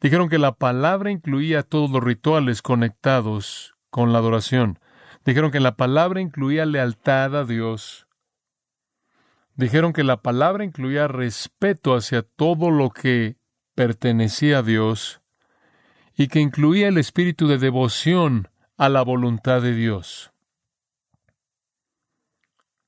dijeron 0.02 0.30
que 0.30 0.40
la 0.40 0.56
palabra 0.56 1.12
incluía 1.12 1.62
todos 1.62 1.92
los 1.92 2.04
rituales 2.04 2.64
conectados 2.64 3.73
con 3.94 4.12
la 4.12 4.18
adoración. 4.18 4.80
Dijeron 5.24 5.52
que 5.52 5.60
la 5.60 5.76
palabra 5.78 6.20
incluía 6.20 6.66
lealtad 6.66 7.36
a 7.36 7.46
Dios. 7.46 8.08
Dijeron 9.54 9.94
que 9.94 10.04
la 10.04 10.24
palabra 10.24 10.64
incluía 10.64 11.08
respeto 11.08 11.94
hacia 11.94 12.24
todo 12.24 12.72
lo 12.72 12.90
que 12.90 13.36
pertenecía 13.76 14.58
a 14.58 14.64
Dios 14.64 15.22
y 16.16 16.28
que 16.28 16.40
incluía 16.40 16.88
el 16.88 16.98
espíritu 16.98 17.48
de 17.48 17.60
devoción 17.60 18.50
a 18.78 18.90
la 18.90 19.04
voluntad 19.04 19.62
de 19.62 19.76
Dios. 19.76 20.32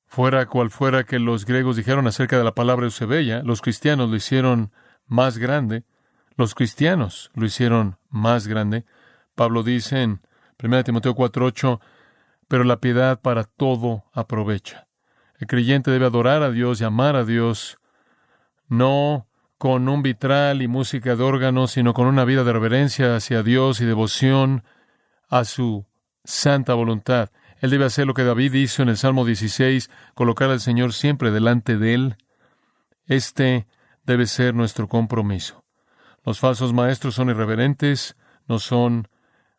Fuera 0.08 0.48
cual 0.48 0.72
fuera 0.72 1.04
que 1.04 1.20
los 1.20 1.46
griegos 1.46 1.76
dijeron 1.76 2.08
acerca 2.08 2.36
de 2.40 2.44
la 2.44 2.56
palabra 2.56 2.86
Eusebella, 2.86 3.44
los 3.44 3.62
cristianos 3.62 4.10
lo 4.10 4.16
hicieron 4.16 4.72
más 5.06 5.38
grande, 5.38 5.84
los 6.36 6.56
cristianos 6.56 7.30
lo 7.36 7.46
hicieron 7.46 8.00
más 8.10 8.48
grande. 8.48 8.86
Pablo 9.36 9.62
dice 9.62 10.02
en 10.02 10.22
1 10.62 10.84
Timoteo 10.84 11.14
4:8, 11.16 11.80
pero 12.48 12.64
la 12.64 12.80
piedad 12.80 13.20
para 13.20 13.44
todo 13.44 14.06
aprovecha. 14.14 14.88
El 15.40 15.48
creyente 15.48 15.92
debe 15.92 16.06
adorar 16.06 16.44
a 16.44 16.52
Dios 16.52 16.80
y 16.80 16.84
amar 16.84 17.16
a 17.16 17.26
Dios, 17.26 17.78
no 18.68 19.28
con 19.58 19.90
un 19.90 20.02
vitral 20.02 20.62
y 20.62 20.68
música 20.68 21.16
de 21.16 21.24
órgano, 21.24 21.68
sino 21.68 21.94
con 21.94 22.08
una 22.08 22.26
vida 22.26 22.44
de 22.44 22.54
reverencia 22.54 23.16
hacia 23.16 23.44
Dios 23.44 23.82
y 23.82 23.86
devoción 23.86 24.64
a 25.30 25.44
su 25.44 25.86
santa 26.24 26.74
voluntad. 26.74 27.30
Él 27.60 27.70
debe 27.70 27.86
hacer 27.86 28.06
lo 28.06 28.14
que 28.14 28.24
David 28.24 28.54
hizo 28.54 28.84
en 28.84 28.90
el 28.90 28.98
Salmo 28.98 29.26
16, 29.26 29.90
colocar 30.14 30.50
al 30.50 30.60
Señor 30.60 30.94
siempre 30.94 31.32
delante 31.32 31.78
de 31.78 31.94
él. 31.94 32.18
Este 33.08 33.68
debe 34.04 34.26
ser 34.26 34.54
nuestro 34.54 34.88
compromiso. 34.88 35.64
Los 36.24 36.40
falsos 36.40 36.74
maestros 36.74 37.16
son 37.16 37.30
irreverentes, 37.30 38.18
no 38.48 38.60
son 38.60 39.08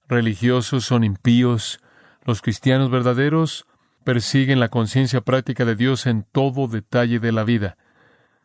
religiosos, 0.09 0.85
son 0.85 1.05
impíos. 1.05 1.81
Los 2.25 2.43
cristianos 2.43 2.91
verdaderos 2.91 3.67
persiguen 4.05 4.61
la 4.61 4.69
conciencia 4.69 5.21
práctica 5.21 5.65
de 5.65 5.75
Dios 5.75 6.07
en 6.07 6.23
todo 6.23 6.69
detalle 6.69 7.19
de 7.19 7.33
la 7.33 7.45
vida. 7.45 7.77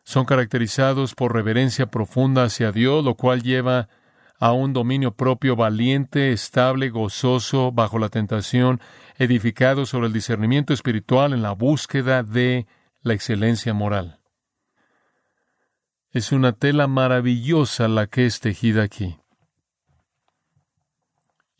Son 0.04 0.24
caracterizados 0.24 1.14
por 1.14 1.32
reverencia 1.32 1.86
profunda 1.86 2.44
hacia 2.44 2.72
Dios, 2.72 3.04
lo 3.04 3.14
cual 3.14 3.42
lleva 3.42 3.88
a 4.40 4.50
un 4.52 4.72
dominio 4.72 5.14
propio 5.14 5.54
valiente, 5.54 6.32
estable, 6.32 6.90
gozoso, 6.90 7.70
bajo 7.70 8.00
la 8.00 8.08
tentación, 8.08 8.80
edificado 9.16 9.86
sobre 9.86 10.08
el 10.08 10.12
discernimiento 10.12 10.72
espiritual 10.72 11.32
en 11.32 11.42
la 11.42 11.52
búsqueda 11.52 12.24
de 12.24 12.66
la 13.02 13.14
excelencia 13.14 13.72
moral. 13.72 14.18
Es 16.10 16.32
una 16.32 16.52
tela 16.52 16.88
maravillosa 16.88 17.86
la 17.86 18.08
que 18.08 18.26
es 18.26 18.40
tejida 18.40 18.82
aquí. 18.82 19.21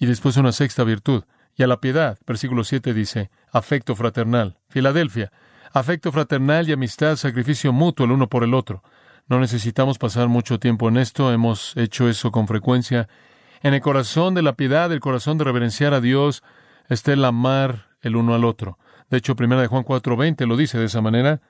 Y 0.03 0.07
después 0.07 0.37
una 0.37 0.51
sexta 0.51 0.83
virtud, 0.83 1.23
y 1.55 1.63
a 1.63 1.69
la 1.69 1.81
piedad, 1.81 2.19
versículo 2.27 2.65
7 2.65 2.93
dice, 2.93 3.31
afecto 3.53 3.95
fraternal. 3.95 4.59
Filadelfia, 4.69 5.31
afecto 5.73 6.11
fraternal 6.11 6.69
y 6.69 6.73
amistad, 6.73 7.15
sacrificio 7.15 7.73
mutuo 7.73 8.05
el 8.05 8.11
uno 8.11 8.29
por 8.29 8.43
el 8.43 8.53
otro. 8.53 8.83
No 9.29 9.39
necesitamos 9.39 9.99
pasar 9.99 10.27
mucho 10.27 10.59
tiempo 10.59 10.89
en 10.89 10.97
esto, 10.97 11.33
hemos 11.33 11.77
hecho 11.77 12.09
eso 12.09 12.33
con 12.33 12.49
frecuencia. 12.49 13.09
En 13.63 13.75
el 13.75 13.81
corazón 13.81 14.35
de 14.35 14.43
la 14.43 14.55
piedad, 14.55 14.91
el 14.91 14.99
corazón 14.99 15.39
de 15.39 15.45
reverenciar 15.45 15.95
a 15.95 16.01
Dios, 16.01 16.43
está 16.89 17.13
el 17.13 17.25
amar 17.25 17.87
el 18.01 18.17
uno 18.17 18.35
al 18.35 18.45
otro. 18.45 18.81
De 19.09 19.19
hecho, 19.19 19.37
primera 19.37 19.61
de 19.61 19.69
Juan 19.69 19.85
4:20 19.85 20.49
lo 20.49 20.57
dice 20.57 20.81
de 20.81 20.87
esa 20.87 21.01
manera, 21.01 21.43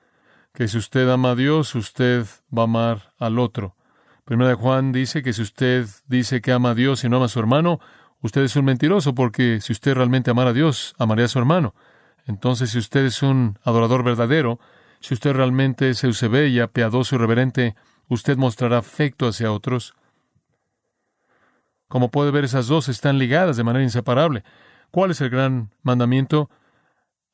que 0.52 0.68
si 0.68 0.76
usted 0.76 1.08
ama 1.08 1.30
a 1.30 1.36
Dios, 1.36 1.74
usted 1.74 2.26
va 2.54 2.60
a 2.60 2.64
amar 2.64 3.14
al 3.18 3.38
otro. 3.38 3.76
Primera 4.26 4.50
de 4.50 4.56
Juan 4.56 4.92
dice 4.92 5.22
que 5.22 5.32
si 5.32 5.40
usted 5.40 5.86
dice 6.06 6.42
que 6.42 6.52
ama 6.52 6.72
a 6.72 6.74
Dios 6.74 7.02
y 7.02 7.08
no 7.08 7.16
ama 7.16 7.24
a 7.24 7.28
su 7.28 7.40
hermano, 7.40 7.80
usted 8.22 8.42
es 8.42 8.56
un 8.56 8.64
mentiroso, 8.64 9.14
porque 9.14 9.60
si 9.60 9.72
usted 9.72 9.94
realmente 9.94 10.30
amara 10.30 10.50
a 10.50 10.54
Dios, 10.54 10.94
amaría 10.98 11.26
a 11.26 11.28
su 11.28 11.38
hermano. 11.38 11.74
Entonces, 12.26 12.70
si 12.70 12.78
usted 12.78 13.04
es 13.04 13.22
un 13.22 13.58
adorador 13.64 14.04
verdadero, 14.04 14.58
si 15.00 15.14
usted 15.14 15.32
realmente 15.32 15.90
es 15.90 16.04
eusebella, 16.04 16.68
piadoso 16.68 17.16
y 17.16 17.18
reverente, 17.18 17.74
usted 18.08 18.36
mostrará 18.36 18.78
afecto 18.78 19.26
hacia 19.26 19.52
otros. 19.52 19.94
Como 21.88 22.10
puede 22.10 22.30
ver, 22.30 22.44
esas 22.44 22.68
dos 22.68 22.88
están 22.88 23.18
ligadas 23.18 23.56
de 23.56 23.64
manera 23.64 23.82
inseparable. 23.82 24.44
¿Cuál 24.90 25.10
es 25.10 25.20
el 25.20 25.30
gran 25.30 25.70
mandamiento? 25.82 26.48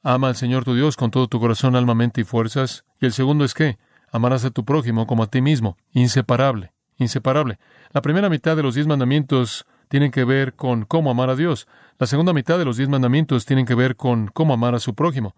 Ama 0.03 0.29
al 0.29 0.37
Señor 0.37 0.65
tu 0.65 0.75
Dios 0.75 0.97
con 0.97 1.11
todo 1.11 1.29
tu 1.29 1.39
corazón, 1.39 1.77
alma, 1.77 1.95
mente 1.95 2.23
y 2.23 2.25
fuerzas. 2.25 2.85
Y 3.01 3.07
el 3.07 3.13
segundo 3.13 3.45
es 3.45 3.53
que 3.53 3.79
amarás 4.11 4.45
a 4.45 4.51
tu 4.51 4.65
prójimo 4.65 5.07
como 5.07 5.23
a 5.23 5.27
ti 5.27 5.43
mismo. 5.43 5.77
Inseparable, 5.93 6.73
inseparable. 6.97 7.59
La 7.93 8.01
primera 8.01 8.31
mitad 8.31 8.57
de 8.57 8.63
los 8.63 8.75
diez 8.75 8.87
mandamientos 8.87 9.67
tienen 9.89 10.11
que 10.11 10.25
ver 10.25 10.55
con 10.55 10.85
cómo 10.85 11.11
amar 11.11 11.31
a 11.31 11.37
Dios. 11.37 11.67
La 11.99 12.07
segunda 12.07 12.33
mitad 12.33 12.59
de 12.59 12.65
los 12.65 12.77
diez 12.77 12.89
mandamientos 12.89 13.47
tienen 13.47 13.67
que 13.67 13.75
ver 13.75 13.97
con 13.97 14.29
cómo 14.29 14.55
amar 14.55 14.75
a 14.75 14.81
su 14.81 14.95
prójimo. 14.95 15.35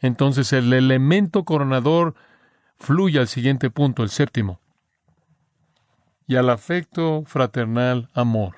Entonces 0.00 0.52
el 0.52 0.72
elemento 0.72 1.44
coronador 1.44 2.14
fluye 2.78 3.18
al 3.18 3.28
siguiente 3.28 3.70
punto, 3.70 4.02
el 4.02 4.10
séptimo. 4.10 4.60
Y 6.26 6.36
al 6.36 6.50
afecto 6.50 7.24
fraternal, 7.26 8.08
amor. 8.14 8.56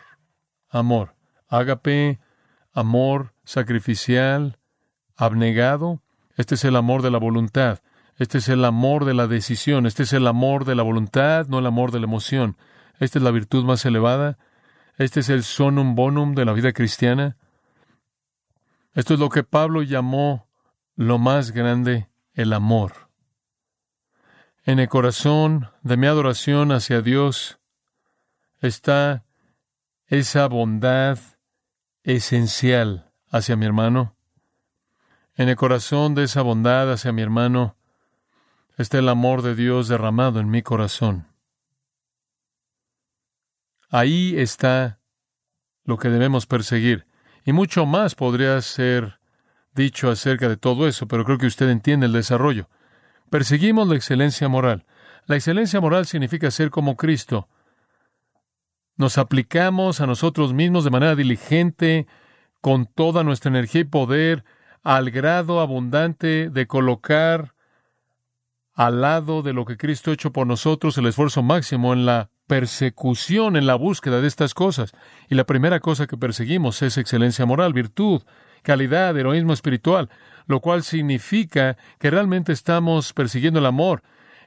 Amor. 0.68 1.14
Ágape, 1.48 2.20
amor 2.72 3.32
sacrificial, 3.44 4.58
abnegado. 5.16 6.02
Este 6.36 6.56
es 6.56 6.64
el 6.64 6.76
amor 6.76 7.02
de 7.02 7.10
la 7.10 7.18
voluntad. 7.18 7.80
Este 8.18 8.38
es 8.38 8.48
el 8.48 8.64
amor 8.64 9.04
de 9.04 9.14
la 9.14 9.26
decisión. 9.26 9.86
Este 9.86 10.04
es 10.04 10.12
el 10.12 10.26
amor 10.26 10.64
de 10.64 10.74
la 10.74 10.82
voluntad, 10.82 11.46
no 11.48 11.58
el 11.58 11.66
amor 11.66 11.90
de 11.92 12.00
la 12.00 12.06
emoción. 12.06 12.56
Esta 12.98 13.18
es 13.18 13.22
la 13.22 13.30
virtud 13.30 13.64
más 13.64 13.84
elevada. 13.84 14.38
Este 14.96 15.20
es 15.20 15.28
el 15.28 15.44
sonum 15.44 15.94
bonum 15.94 16.34
de 16.34 16.44
la 16.44 16.52
vida 16.52 16.72
cristiana. 16.72 17.36
Esto 18.94 19.14
es 19.14 19.20
lo 19.20 19.28
que 19.28 19.44
Pablo 19.44 19.82
llamó 19.82 20.48
lo 20.94 21.18
más 21.18 21.52
grande, 21.52 22.08
el 22.32 22.54
amor. 22.54 23.10
En 24.64 24.78
el 24.78 24.88
corazón 24.88 25.68
de 25.82 25.98
mi 25.98 26.06
adoración 26.06 26.72
hacia 26.72 27.02
Dios 27.02 27.58
está 28.60 29.24
esa 30.06 30.46
bondad 30.48 31.18
esencial 32.02 33.12
hacia 33.30 33.54
mi 33.54 33.66
hermano. 33.66 34.16
En 35.34 35.50
el 35.50 35.56
corazón 35.56 36.14
de 36.14 36.24
esa 36.24 36.40
bondad 36.40 36.90
hacia 36.90 37.12
mi 37.12 37.20
hermano 37.20 37.76
está 38.78 38.98
el 38.98 39.10
amor 39.10 39.42
de 39.42 39.54
Dios 39.54 39.88
derramado 39.88 40.40
en 40.40 40.48
mi 40.48 40.62
corazón. 40.62 41.26
Ahí 43.90 44.34
está 44.38 45.00
lo 45.84 45.98
que 45.98 46.08
debemos 46.08 46.46
perseguir. 46.46 47.06
Y 47.44 47.52
mucho 47.52 47.86
más 47.86 48.14
podría 48.14 48.60
ser 48.60 49.20
dicho 49.74 50.10
acerca 50.10 50.48
de 50.48 50.56
todo 50.56 50.88
eso, 50.88 51.06
pero 51.06 51.24
creo 51.24 51.38
que 51.38 51.46
usted 51.46 51.68
entiende 51.68 52.06
el 52.06 52.12
desarrollo. 52.12 52.68
Perseguimos 53.30 53.88
la 53.88 53.96
excelencia 53.96 54.48
moral. 54.48 54.84
La 55.26 55.36
excelencia 55.36 55.80
moral 55.80 56.06
significa 56.06 56.50
ser 56.50 56.70
como 56.70 56.96
Cristo. 56.96 57.48
Nos 58.96 59.18
aplicamos 59.18 60.00
a 60.00 60.06
nosotros 60.06 60.54
mismos 60.54 60.84
de 60.84 60.90
manera 60.90 61.14
diligente, 61.14 62.06
con 62.60 62.86
toda 62.86 63.22
nuestra 63.22 63.50
energía 63.50 63.82
y 63.82 63.84
poder, 63.84 64.44
al 64.82 65.10
grado 65.10 65.60
abundante 65.60 66.48
de 66.48 66.66
colocar 66.66 67.55
al 68.76 69.00
lado 69.00 69.42
de 69.42 69.54
lo 69.54 69.64
que 69.64 69.78
Cristo 69.78 70.10
ha 70.10 70.14
hecho 70.14 70.32
por 70.32 70.46
nosotros 70.46 70.96
el 70.98 71.06
esfuerzo 71.06 71.42
máximo 71.42 71.94
en 71.94 72.04
la 72.04 72.28
persecución, 72.46 73.56
en 73.56 73.66
la 73.66 73.74
búsqueda 73.74 74.20
de 74.20 74.28
estas 74.28 74.52
cosas. 74.52 74.92
Y 75.28 75.34
la 75.34 75.44
primera 75.44 75.80
cosa 75.80 76.06
que 76.06 76.18
perseguimos 76.18 76.82
es 76.82 76.98
excelencia 76.98 77.46
moral, 77.46 77.72
virtud, 77.72 78.22
calidad, 78.62 79.16
heroísmo 79.16 79.54
espiritual, 79.54 80.10
lo 80.46 80.60
cual 80.60 80.82
significa 80.82 81.78
que 81.98 82.10
realmente 82.10 82.52
estamos 82.52 83.14
persiguiendo 83.14 83.60
el 83.60 83.66
amor, 83.66 84.02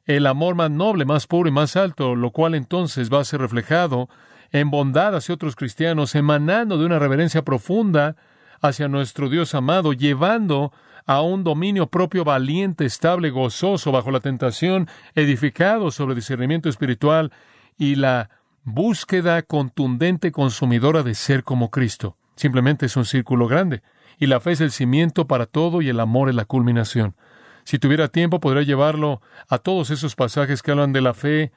el 0.05 0.27
amor 0.27 0.53
más 0.53 0.69
noble, 0.69 1.05
más 1.05 1.25
puro 1.25 1.49
y 1.49 1.51
más 1.51 1.75
alto, 1.75 2.15
lo 2.15 2.29
cual 2.29 2.53
entonces 2.53 3.11
va 3.11 3.21
a 3.21 3.25
ser 3.25 3.41
reflejado 3.41 4.09
en 4.51 4.69
bondad 4.69 5.15
hacia 5.15 5.33
otros 5.33 5.55
cristianos, 5.55 6.13
emanando 6.13 6.77
de 6.77 6.85
una 6.85 6.99
reverencia 6.99 7.43
profunda 7.43 8.15
hacia 8.61 8.87
nuestro 8.87 9.27
Dios 9.27 9.55
amado, 9.55 9.93
llevando 9.93 10.71
a 11.09 11.23
un 11.23 11.43
dominio 11.43 11.87
propio 11.87 12.23
valiente, 12.23 12.85
estable, 12.85 13.31
gozoso, 13.31 13.91
bajo 13.91 14.11
la 14.11 14.19
tentación, 14.19 14.87
edificado 15.15 15.89
sobre 15.89 16.13
discernimiento 16.13 16.69
espiritual 16.69 17.31
y 17.79 17.95
la 17.95 18.29
búsqueda 18.63 19.41
contundente, 19.41 20.31
consumidora 20.31 21.01
de 21.01 21.15
ser 21.15 21.43
como 21.43 21.71
Cristo. 21.71 22.15
Simplemente 22.35 22.85
es 22.85 22.95
un 22.95 23.05
círculo 23.05 23.47
grande 23.47 23.81
y 24.19 24.27
la 24.27 24.39
fe 24.39 24.51
es 24.51 24.61
el 24.61 24.69
cimiento 24.69 25.25
para 25.25 25.47
todo 25.47 25.81
y 25.81 25.89
el 25.89 25.99
amor 25.99 26.29
es 26.29 26.35
la 26.35 26.45
culminación. 26.45 27.15
Si 27.63 27.79
tuviera 27.79 28.09
tiempo, 28.09 28.39
podría 28.39 28.61
llevarlo 28.61 29.19
a 29.47 29.57
todos 29.57 29.89
esos 29.89 30.15
pasajes 30.15 30.61
que 30.61 30.69
hablan 30.69 30.93
de 30.93 31.01
la 31.01 31.15
fe 31.15 31.51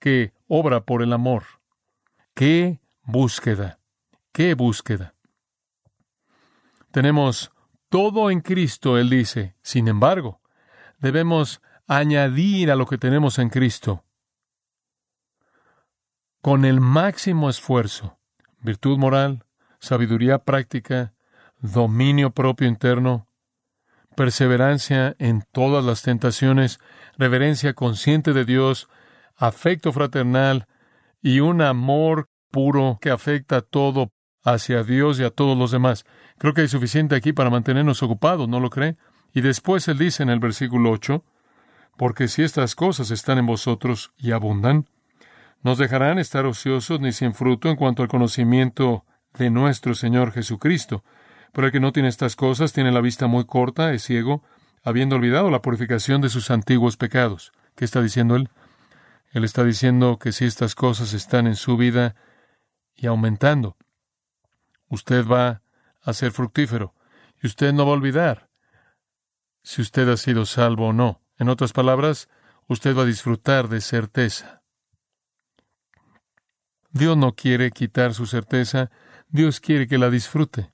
que 0.00 0.34
obra 0.48 0.82
por 0.82 1.00
el 1.00 1.14
amor. 1.14 1.44
¡Qué 2.34 2.78
búsqueda! 3.04 3.78
¡Qué 4.32 4.52
búsqueda! 4.52 5.14
Tenemos 6.90 7.52
todo 7.88 8.30
en 8.30 8.40
Cristo, 8.40 8.98
Él 8.98 9.10
dice. 9.10 9.54
Sin 9.62 9.88
embargo, 9.88 10.40
debemos 10.98 11.60
añadir 11.86 12.70
a 12.70 12.76
lo 12.76 12.86
que 12.86 12.98
tenemos 12.98 13.38
en 13.38 13.48
Cristo 13.48 14.04
con 16.40 16.64
el 16.64 16.80
máximo 16.80 17.50
esfuerzo, 17.50 18.18
virtud 18.60 18.96
moral, 18.96 19.44
sabiduría 19.80 20.38
práctica, 20.38 21.12
dominio 21.60 22.30
propio 22.30 22.68
interno, 22.68 23.26
perseverancia 24.14 25.14
en 25.18 25.44
todas 25.52 25.84
las 25.84 26.02
tentaciones, 26.02 26.80
reverencia 27.16 27.74
consciente 27.74 28.32
de 28.32 28.44
Dios, 28.44 28.88
afecto 29.36 29.92
fraternal 29.92 30.66
y 31.20 31.40
un 31.40 31.60
amor 31.60 32.30
puro 32.50 32.98
que 33.00 33.10
afecta 33.10 33.60
todo 33.60 34.12
hacia 34.52 34.82
Dios 34.82 35.18
y 35.20 35.24
a 35.24 35.30
todos 35.30 35.56
los 35.56 35.70
demás. 35.70 36.04
Creo 36.38 36.54
que 36.54 36.62
hay 36.62 36.68
suficiente 36.68 37.14
aquí 37.14 37.32
para 37.32 37.50
mantenernos 37.50 38.02
ocupados, 38.02 38.48
¿no 38.48 38.60
lo 38.60 38.70
cree? 38.70 38.96
Y 39.34 39.40
después 39.40 39.88
él 39.88 39.98
dice 39.98 40.22
en 40.22 40.30
el 40.30 40.40
versículo 40.40 40.90
8, 40.90 41.24
porque 41.96 42.28
si 42.28 42.42
estas 42.42 42.74
cosas 42.74 43.10
están 43.10 43.38
en 43.38 43.46
vosotros 43.46 44.12
y 44.16 44.32
abundan, 44.32 44.88
nos 45.62 45.78
dejarán 45.78 46.18
estar 46.18 46.46
ociosos 46.46 47.00
ni 47.00 47.12
sin 47.12 47.34
fruto 47.34 47.68
en 47.68 47.76
cuanto 47.76 48.02
al 48.02 48.08
conocimiento 48.08 49.04
de 49.36 49.50
nuestro 49.50 49.94
Señor 49.94 50.32
Jesucristo. 50.32 51.04
Pero 51.52 51.66
el 51.66 51.72
que 51.72 51.80
no 51.80 51.92
tiene 51.92 52.08
estas 52.08 52.36
cosas 52.36 52.72
tiene 52.72 52.92
la 52.92 53.00
vista 53.00 53.26
muy 53.26 53.44
corta, 53.44 53.92
es 53.92 54.04
ciego, 54.04 54.44
habiendo 54.84 55.16
olvidado 55.16 55.50
la 55.50 55.62
purificación 55.62 56.20
de 56.20 56.28
sus 56.28 56.50
antiguos 56.50 56.96
pecados. 56.96 57.52
¿Qué 57.74 57.84
está 57.84 58.00
diciendo 58.00 58.36
él? 58.36 58.48
Él 59.32 59.44
está 59.44 59.64
diciendo 59.64 60.18
que 60.18 60.32
si 60.32 60.44
estas 60.44 60.74
cosas 60.74 61.12
están 61.12 61.46
en 61.46 61.56
su 61.56 61.76
vida 61.76 62.14
y 62.96 63.06
aumentando, 63.06 63.76
usted 64.88 65.26
va 65.26 65.62
a 66.02 66.12
ser 66.12 66.32
fructífero 66.32 66.94
y 67.42 67.46
usted 67.46 67.72
no 67.72 67.84
va 67.84 67.92
a 67.92 67.94
olvidar 67.94 68.48
si 69.62 69.82
usted 69.82 70.08
ha 70.08 70.16
sido 70.16 70.46
salvo 70.46 70.88
o 70.88 70.92
no. 70.92 71.22
En 71.36 71.48
otras 71.48 71.72
palabras, 71.72 72.28
usted 72.66 72.96
va 72.96 73.02
a 73.02 73.06
disfrutar 73.06 73.68
de 73.68 73.80
certeza. 73.80 74.62
Dios 76.90 77.16
no 77.16 77.34
quiere 77.34 77.70
quitar 77.70 78.14
su 78.14 78.26
certeza, 78.26 78.90
Dios 79.28 79.60
quiere 79.60 79.86
que 79.86 79.98
la 79.98 80.10
disfrute. 80.10 80.72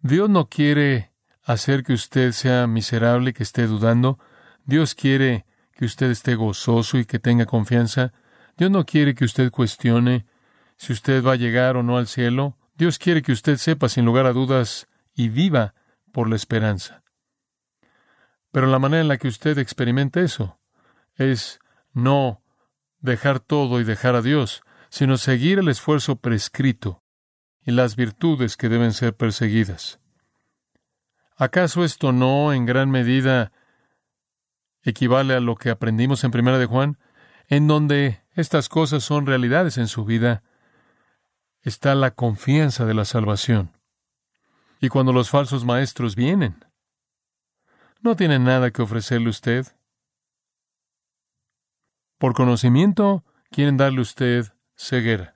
Dios 0.00 0.30
no 0.30 0.48
quiere 0.48 1.12
hacer 1.42 1.82
que 1.82 1.92
usted 1.92 2.32
sea 2.32 2.66
miserable, 2.66 3.34
que 3.34 3.42
esté 3.42 3.66
dudando. 3.66 4.18
Dios 4.64 4.94
quiere 4.94 5.44
que 5.72 5.84
usted 5.84 6.10
esté 6.10 6.34
gozoso 6.34 6.98
y 6.98 7.04
que 7.04 7.18
tenga 7.18 7.46
confianza. 7.46 8.12
Dios 8.56 8.70
no 8.70 8.84
quiere 8.86 9.14
que 9.14 9.24
usted 9.24 9.50
cuestione 9.50 10.26
si 10.84 10.92
usted 10.92 11.24
va 11.24 11.32
a 11.32 11.36
llegar 11.36 11.78
o 11.78 11.82
no 11.82 11.96
al 11.96 12.06
cielo. 12.06 12.58
Dios 12.74 12.98
quiere 12.98 13.22
que 13.22 13.32
usted 13.32 13.56
sepa 13.56 13.88
sin 13.88 14.04
lugar 14.04 14.26
a 14.26 14.34
dudas 14.34 14.86
y 15.14 15.30
viva 15.30 15.74
por 16.12 16.28
la 16.28 16.36
esperanza. 16.36 17.02
Pero 18.52 18.66
la 18.66 18.78
manera 18.78 19.00
en 19.00 19.08
la 19.08 19.16
que 19.16 19.28
usted 19.28 19.56
experimente 19.56 20.22
eso 20.22 20.60
es 21.14 21.58
no 21.94 22.42
dejar 23.00 23.40
todo 23.40 23.80
y 23.80 23.84
dejar 23.84 24.14
a 24.14 24.20
Dios, 24.20 24.62
sino 24.90 25.16
seguir 25.16 25.58
el 25.58 25.68
esfuerzo 25.68 26.16
prescrito 26.16 27.02
y 27.62 27.70
las 27.70 27.96
virtudes 27.96 28.58
que 28.58 28.68
deben 28.68 28.92
ser 28.92 29.16
perseguidas. 29.16 30.00
¿Acaso 31.34 31.82
esto 31.82 32.12
no 32.12 32.52
en 32.52 32.66
gran 32.66 32.90
medida 32.90 33.52
equivale 34.82 35.32
a 35.34 35.40
lo 35.40 35.56
que 35.56 35.70
aprendimos 35.70 36.24
en 36.24 36.30
Primera 36.30 36.58
de 36.58 36.66
Juan, 36.66 36.98
en 37.48 37.68
donde 37.68 38.22
estas 38.34 38.68
cosas 38.68 39.02
son 39.02 39.24
realidades 39.24 39.78
en 39.78 39.88
su 39.88 40.04
vida? 40.04 40.42
Está 41.64 41.96
la 41.96 42.12
confianza 42.12 42.84
de 42.84 42.94
la 42.94 43.04
salvación. 43.04 43.72
Y 44.80 44.88
cuando 44.88 45.12
los 45.12 45.30
falsos 45.30 45.64
maestros 45.64 46.14
vienen, 46.14 46.64
no 48.00 48.14
tienen 48.14 48.44
nada 48.44 48.70
que 48.70 48.82
ofrecerle 48.82 49.30
usted. 49.30 49.66
Por 52.18 52.34
conocimiento 52.34 53.24
quieren 53.50 53.76
darle 53.76 54.02
usted 54.02 54.52
ceguera 54.76 55.34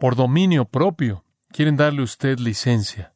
por 0.00 0.16
dominio 0.16 0.64
propio, 0.64 1.24
quieren 1.52 1.76
darle 1.76 2.02
usted 2.02 2.38
licencia. 2.38 3.14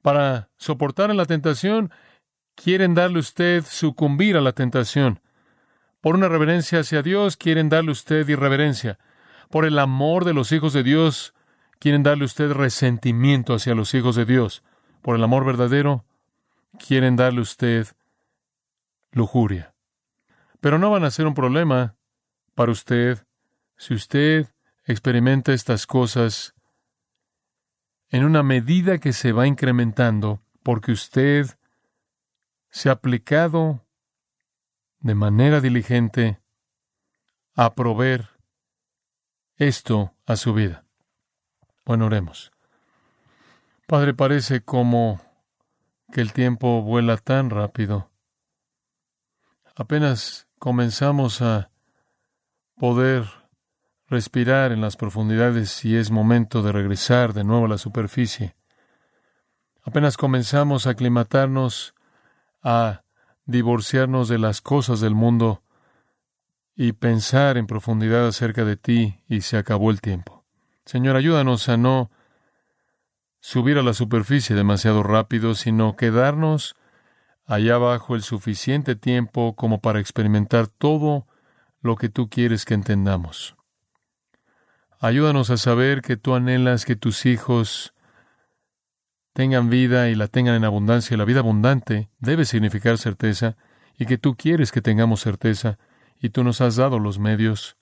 Para 0.00 0.48
soportar 0.56 1.10
en 1.10 1.16
la 1.16 1.26
tentación, 1.26 1.90
quieren 2.54 2.94
darle 2.94 3.18
usted 3.18 3.64
sucumbir 3.66 4.36
a 4.36 4.40
la 4.40 4.52
tentación. 4.52 5.20
Por 6.00 6.14
una 6.14 6.28
reverencia 6.28 6.80
hacia 6.80 7.02
Dios, 7.02 7.36
quieren 7.36 7.68
darle 7.68 7.90
usted 7.90 8.28
irreverencia. 8.28 8.98
Por 9.50 9.64
el 9.64 9.78
amor 9.78 10.24
de 10.24 10.34
los 10.34 10.52
hijos 10.52 10.72
de 10.72 10.82
Dios, 10.82 11.34
quieren 11.78 12.02
darle 12.02 12.24
usted 12.24 12.52
resentimiento 12.52 13.54
hacia 13.54 13.74
los 13.74 13.94
hijos 13.94 14.14
de 14.14 14.24
Dios. 14.24 14.62
Por 15.02 15.16
el 15.16 15.24
amor 15.24 15.44
verdadero, 15.44 16.04
quieren 16.78 17.16
darle 17.16 17.40
usted 17.40 17.88
lujuria. 19.12 19.74
Pero 20.60 20.78
no 20.78 20.90
van 20.90 21.04
a 21.04 21.10
ser 21.10 21.26
un 21.26 21.34
problema 21.34 21.96
para 22.54 22.72
usted 22.72 23.24
si 23.76 23.94
usted 23.94 24.48
experimenta 24.84 25.52
estas 25.52 25.86
cosas 25.86 26.54
en 28.10 28.24
una 28.24 28.42
medida 28.42 28.98
que 28.98 29.12
se 29.12 29.32
va 29.32 29.46
incrementando, 29.46 30.40
porque 30.62 30.92
usted 30.92 31.46
se 32.70 32.88
ha 32.88 32.92
aplicado 32.92 33.84
de 35.00 35.14
manera 35.14 35.60
diligente 35.60 36.40
a 37.54 37.74
proveer 37.74 38.28
esto 39.56 40.14
a 40.26 40.36
su 40.36 40.54
vida. 40.54 40.84
Bueno, 41.84 42.06
oremos. 42.06 42.52
Padre, 43.86 44.14
parece 44.14 44.60
como 44.60 45.20
que 46.12 46.20
el 46.20 46.32
tiempo 46.32 46.82
vuela 46.82 47.16
tan 47.16 47.50
rápido. 47.50 48.10
Apenas 49.74 50.46
comenzamos 50.58 51.40
a 51.42 51.70
poder 52.76 53.24
respirar 54.06 54.72
en 54.72 54.80
las 54.80 54.96
profundidades 54.96 55.84
y 55.84 55.96
es 55.96 56.10
momento 56.10 56.62
de 56.62 56.72
regresar 56.72 57.32
de 57.32 57.44
nuevo 57.44 57.66
a 57.66 57.68
la 57.68 57.78
superficie. 57.78 58.56
Apenas 59.82 60.16
comenzamos 60.16 60.86
a 60.86 60.90
aclimatarnos, 60.90 61.94
a 62.62 63.02
divorciarnos 63.48 64.28
de 64.28 64.38
las 64.38 64.60
cosas 64.60 65.00
del 65.00 65.14
mundo 65.14 65.62
y 66.76 66.92
pensar 66.92 67.56
en 67.56 67.66
profundidad 67.66 68.28
acerca 68.28 68.64
de 68.64 68.76
ti 68.76 69.20
y 69.26 69.40
se 69.40 69.56
acabó 69.56 69.90
el 69.90 70.02
tiempo. 70.02 70.44
Señor, 70.84 71.16
ayúdanos 71.16 71.68
a 71.70 71.78
no 71.78 72.10
subir 73.40 73.78
a 73.78 73.82
la 73.82 73.94
superficie 73.94 74.54
demasiado 74.54 75.02
rápido, 75.02 75.54
sino 75.54 75.96
quedarnos 75.96 76.76
allá 77.46 77.76
abajo 77.76 78.14
el 78.14 78.22
suficiente 78.22 78.96
tiempo 78.96 79.56
como 79.56 79.80
para 79.80 79.98
experimentar 79.98 80.66
todo 80.68 81.26
lo 81.80 81.96
que 81.96 82.10
tú 82.10 82.28
quieres 82.28 82.66
que 82.66 82.74
entendamos. 82.74 83.56
Ayúdanos 85.00 85.48
a 85.48 85.56
saber 85.56 86.02
que 86.02 86.18
tú 86.18 86.34
anhelas 86.34 86.84
que 86.84 86.96
tus 86.96 87.24
hijos 87.24 87.94
tengan 89.38 89.70
vida 89.70 90.08
y 90.08 90.16
la 90.16 90.26
tengan 90.26 90.56
en 90.56 90.64
abundancia. 90.64 91.16
La 91.16 91.24
vida 91.24 91.38
abundante 91.38 92.10
debe 92.18 92.44
significar 92.44 92.98
certeza 92.98 93.56
y 93.96 94.04
que 94.04 94.18
tú 94.18 94.34
quieres 94.34 94.72
que 94.72 94.82
tengamos 94.82 95.20
certeza 95.20 95.78
y 96.18 96.30
tú 96.30 96.42
nos 96.42 96.60
has 96.60 96.74
dado 96.74 96.98
los 96.98 97.20
medios. 97.20 97.76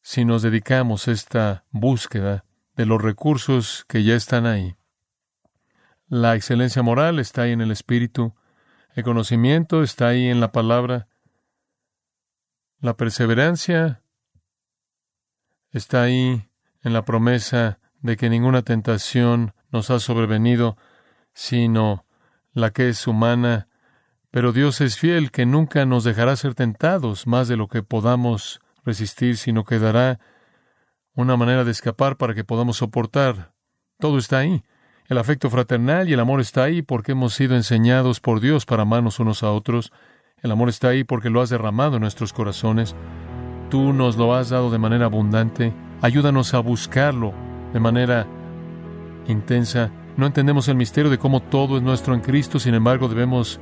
Si 0.00 0.24
nos 0.24 0.42
dedicamos 0.42 1.08
a 1.08 1.10
esta 1.10 1.64
búsqueda 1.72 2.44
de 2.76 2.86
los 2.86 3.02
recursos 3.02 3.84
que 3.88 4.04
ya 4.04 4.14
están 4.14 4.46
ahí. 4.46 4.76
La 6.06 6.36
excelencia 6.36 6.84
moral 6.84 7.18
está 7.18 7.42
ahí 7.42 7.50
en 7.50 7.60
el 7.60 7.72
Espíritu, 7.72 8.36
el 8.94 9.02
conocimiento 9.02 9.82
está 9.82 10.06
ahí 10.06 10.28
en 10.28 10.38
la 10.38 10.52
palabra, 10.52 11.08
la 12.78 12.96
perseverancia 12.96 14.04
está 15.72 16.02
ahí 16.02 16.48
en 16.84 16.92
la 16.92 17.04
promesa 17.04 17.80
de 18.02 18.16
que 18.16 18.30
ninguna 18.30 18.62
tentación 18.62 19.52
nos 19.72 19.90
ha 19.90 19.98
sobrevenido, 20.00 20.76
sino 21.32 22.04
la 22.52 22.70
que 22.70 22.88
es 22.88 23.06
humana, 23.06 23.68
pero 24.30 24.52
Dios 24.52 24.80
es 24.80 24.98
fiel, 24.98 25.30
que 25.30 25.46
nunca 25.46 25.84
nos 25.86 26.04
dejará 26.04 26.36
ser 26.36 26.54
tentados 26.54 27.26
más 27.26 27.48
de 27.48 27.56
lo 27.56 27.68
que 27.68 27.82
podamos 27.82 28.60
resistir, 28.84 29.36
sino 29.36 29.64
que 29.64 29.78
dará 29.78 30.20
una 31.14 31.36
manera 31.36 31.64
de 31.64 31.70
escapar 31.70 32.16
para 32.16 32.34
que 32.34 32.44
podamos 32.44 32.78
soportar. 32.78 33.52
Todo 33.98 34.18
está 34.18 34.38
ahí. 34.38 34.62
El 35.08 35.18
afecto 35.18 35.50
fraternal 35.50 36.08
y 36.08 36.12
el 36.12 36.20
amor 36.20 36.40
está 36.40 36.62
ahí 36.62 36.82
porque 36.82 37.12
hemos 37.12 37.34
sido 37.34 37.56
enseñados 37.56 38.20
por 38.20 38.40
Dios 38.40 38.64
para 38.64 38.82
amarnos 38.82 39.18
unos 39.18 39.42
a 39.42 39.50
otros. 39.50 39.92
El 40.40 40.52
amor 40.52 40.68
está 40.68 40.88
ahí 40.88 41.02
porque 41.02 41.30
lo 41.30 41.40
has 41.40 41.50
derramado 41.50 41.96
en 41.96 42.02
nuestros 42.02 42.32
corazones. 42.32 42.94
Tú 43.70 43.92
nos 43.92 44.16
lo 44.16 44.34
has 44.34 44.50
dado 44.50 44.70
de 44.70 44.78
manera 44.78 45.06
abundante. 45.06 45.74
Ayúdanos 46.00 46.54
a 46.54 46.60
buscarlo 46.60 47.34
de 47.72 47.80
manera 47.80 48.26
intensa. 49.30 49.90
No 50.16 50.26
entendemos 50.26 50.68
el 50.68 50.76
misterio 50.76 51.10
de 51.10 51.18
cómo 51.18 51.40
todo 51.40 51.76
es 51.76 51.82
nuestro 51.82 52.14
en 52.14 52.20
Cristo, 52.20 52.58
sin 52.58 52.74
embargo 52.74 53.08
debemos 53.08 53.60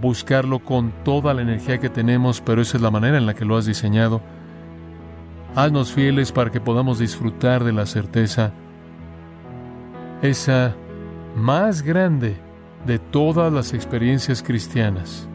buscarlo 0.00 0.58
con 0.58 0.92
toda 1.04 1.34
la 1.34 1.42
energía 1.42 1.78
que 1.78 1.88
tenemos, 1.88 2.40
pero 2.40 2.60
esa 2.60 2.76
es 2.76 2.82
la 2.82 2.90
manera 2.90 3.16
en 3.16 3.26
la 3.26 3.34
que 3.34 3.44
lo 3.44 3.56
has 3.56 3.66
diseñado. 3.66 4.20
Haznos 5.54 5.92
fieles 5.92 6.32
para 6.32 6.50
que 6.50 6.60
podamos 6.60 6.98
disfrutar 6.98 7.62
de 7.62 7.72
la 7.72 7.86
certeza, 7.86 8.52
esa 10.20 10.74
más 11.36 11.82
grande 11.82 12.36
de 12.86 12.98
todas 12.98 13.52
las 13.52 13.72
experiencias 13.72 14.42
cristianas. 14.42 15.28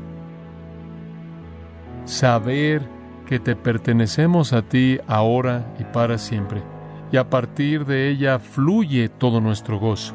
Saber 2.05 2.81
que 3.25 3.39
te 3.39 3.55
pertenecemos 3.55 4.53
a 4.53 4.61
ti 4.61 4.99
ahora 5.07 5.73
y 5.79 5.83
para 5.83 6.17
siempre, 6.17 6.63
y 7.11 7.17
a 7.17 7.29
partir 7.29 7.85
de 7.85 8.09
ella 8.09 8.39
fluye 8.39 9.09
todo 9.09 9.41
nuestro 9.41 9.79
gozo. 9.79 10.13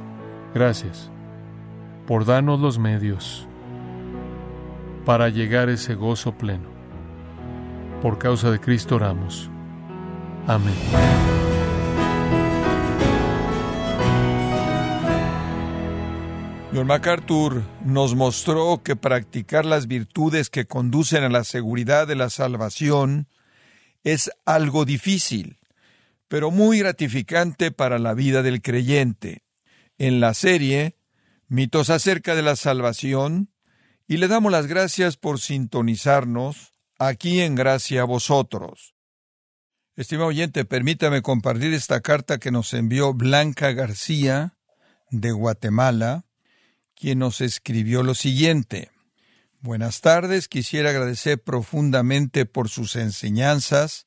Gracias 0.54 1.10
por 2.06 2.24
darnos 2.24 2.60
los 2.60 2.78
medios 2.78 3.48
para 5.04 5.28
llegar 5.28 5.68
a 5.68 5.72
ese 5.72 5.94
gozo 5.94 6.32
pleno. 6.32 6.68
Por 8.02 8.18
causa 8.18 8.50
de 8.50 8.60
Cristo 8.60 8.96
oramos. 8.96 9.50
Amén. 10.46 10.74
John 16.74 16.88
MacArthur 16.88 17.62
nos 17.84 18.16
mostró 18.16 18.82
que 18.82 18.96
practicar 18.96 19.64
las 19.64 19.86
virtudes 19.86 20.50
que 20.50 20.66
conducen 20.66 21.22
a 21.22 21.28
la 21.28 21.44
seguridad 21.44 22.08
de 22.08 22.16
la 22.16 22.30
salvación 22.30 23.28
es 24.02 24.32
algo 24.44 24.84
difícil, 24.84 25.56
pero 26.28 26.50
muy 26.50 26.78
gratificante 26.78 27.70
para 27.70 27.98
la 27.98 28.14
vida 28.14 28.42
del 28.42 28.62
creyente. 28.62 29.44
En 29.98 30.20
la 30.20 30.34
serie, 30.34 30.96
mitos 31.48 31.90
acerca 31.90 32.34
de 32.34 32.42
la 32.42 32.56
salvación, 32.56 33.50
y 34.06 34.18
le 34.18 34.28
damos 34.28 34.52
las 34.52 34.66
gracias 34.66 35.16
por 35.16 35.40
sintonizarnos 35.40 36.72
aquí 36.98 37.40
en 37.40 37.54
Gracia 37.54 38.02
a 38.02 38.04
vosotros. 38.04 38.94
Estimado 39.96 40.28
oyente, 40.28 40.64
permítame 40.64 41.22
compartir 41.22 41.72
esta 41.72 42.00
carta 42.00 42.38
que 42.38 42.50
nos 42.50 42.74
envió 42.74 43.14
Blanca 43.14 43.72
García 43.72 44.56
de 45.10 45.30
Guatemala, 45.30 46.24
quien 46.96 47.20
nos 47.20 47.40
escribió 47.40 48.02
lo 48.02 48.14
siguiente. 48.14 48.90
Buenas 49.60 50.00
tardes, 50.00 50.48
quisiera 50.48 50.90
agradecer 50.90 51.40
profundamente 51.42 52.44
por 52.44 52.68
sus 52.68 52.96
enseñanzas, 52.96 54.06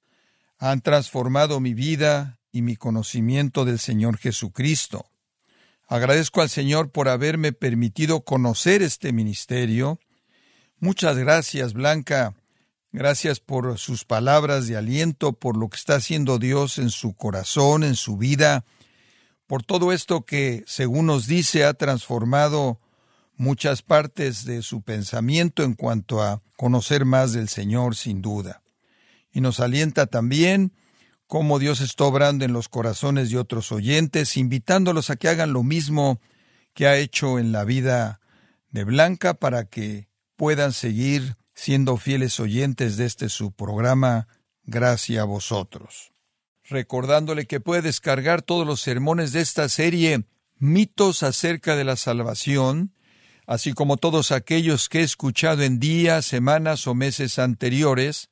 han 0.60 0.82
transformado 0.82 1.60
mi 1.60 1.74
vida 1.74 2.40
y 2.52 2.62
mi 2.62 2.76
conocimiento 2.76 3.66
del 3.66 3.80
Señor 3.80 4.18
Jesucristo. 4.18 5.06
Agradezco 5.88 6.42
al 6.42 6.50
Señor 6.50 6.92
por 6.92 7.08
haberme 7.08 7.54
permitido 7.54 8.22
conocer 8.22 8.82
este 8.82 9.14
ministerio. 9.14 10.00
Muchas 10.80 11.18
gracias, 11.18 11.74
Blanca. 11.74 12.36
Gracias 12.92 13.40
por 13.40 13.78
sus 13.78 14.06
palabras 14.06 14.68
de 14.68 14.76
aliento, 14.78 15.34
por 15.34 15.56
lo 15.56 15.70
que 15.70 15.78
está 15.78 15.96
haciendo 15.96 16.40
Dios 16.40 16.78
en 16.78 16.90
su 16.90 17.14
corazón, 17.14 17.84
en 17.84 17.96
su 17.96 18.18
vida, 18.18 18.66
por 19.46 19.64
todo 19.64 19.94
esto 19.94 20.26
que, 20.26 20.64
según 20.68 21.06
nos 21.06 21.28
dice, 21.28 21.64
ha 21.64 21.74
transformado 21.74 22.80
muchas 23.38 23.82
partes 23.82 24.46
de 24.46 24.62
su 24.62 24.82
pensamiento 24.82 25.64
en 25.64 25.74
cuanto 25.74 26.22
a 26.22 26.42
conocer 26.58 27.06
más 27.06 27.32
del 27.34 27.48
Señor, 27.48 27.96
sin 27.96 28.22
duda. 28.22 28.62
Y 29.38 29.42
nos 29.42 29.60
alienta 29.60 30.08
también 30.08 30.74
cómo 31.28 31.60
Dios 31.60 31.80
está 31.82 32.06
obrando 32.06 32.44
en 32.44 32.54
los 32.54 32.70
corazones 32.70 33.30
de 33.30 33.38
otros 33.38 33.72
oyentes, 33.72 34.36
invitándolos 34.36 35.12
a 35.12 35.16
que 35.16 35.30
hagan 35.30 35.54
lo 35.54 35.62
mismo 35.62 36.20
que 36.74 36.88
ha 36.88 36.98
hecho 36.98 37.38
en 37.38 37.52
la 37.52 37.64
vida 37.64 38.20
de 38.72 38.84
Blanca 38.84 39.36
para 39.36 39.66
que 39.66 40.08
puedan 40.38 40.74
seguir 40.74 41.36
siendo 41.54 41.98
fieles 41.98 42.40
oyentes 42.40 42.98
de 42.98 43.06
este 43.06 43.30
su 43.30 43.52
programa, 43.52 44.28
Gracias 44.64 45.22
a 45.22 45.26
vosotros. 45.26 46.14
Recordándole 46.64 47.46
que 47.46 47.60
puede 47.60 47.84
descargar 47.84 48.42
todos 48.42 48.66
los 48.66 48.82
sermones 48.82 49.34
de 49.34 49.42
esta 49.42 49.70
serie, 49.70 50.24
Mitos 50.58 51.22
acerca 51.22 51.76
de 51.76 51.84
la 51.84 51.96
Salvación, 51.96 52.92
así 53.46 53.74
como 53.74 53.98
todos 53.98 54.32
aquellos 54.32 54.90
que 54.90 55.02
he 55.02 55.04
escuchado 55.04 55.62
en 55.62 55.78
días, 55.80 56.26
semanas 56.26 56.88
o 56.88 56.96
meses 56.96 57.38
anteriores, 57.38 58.32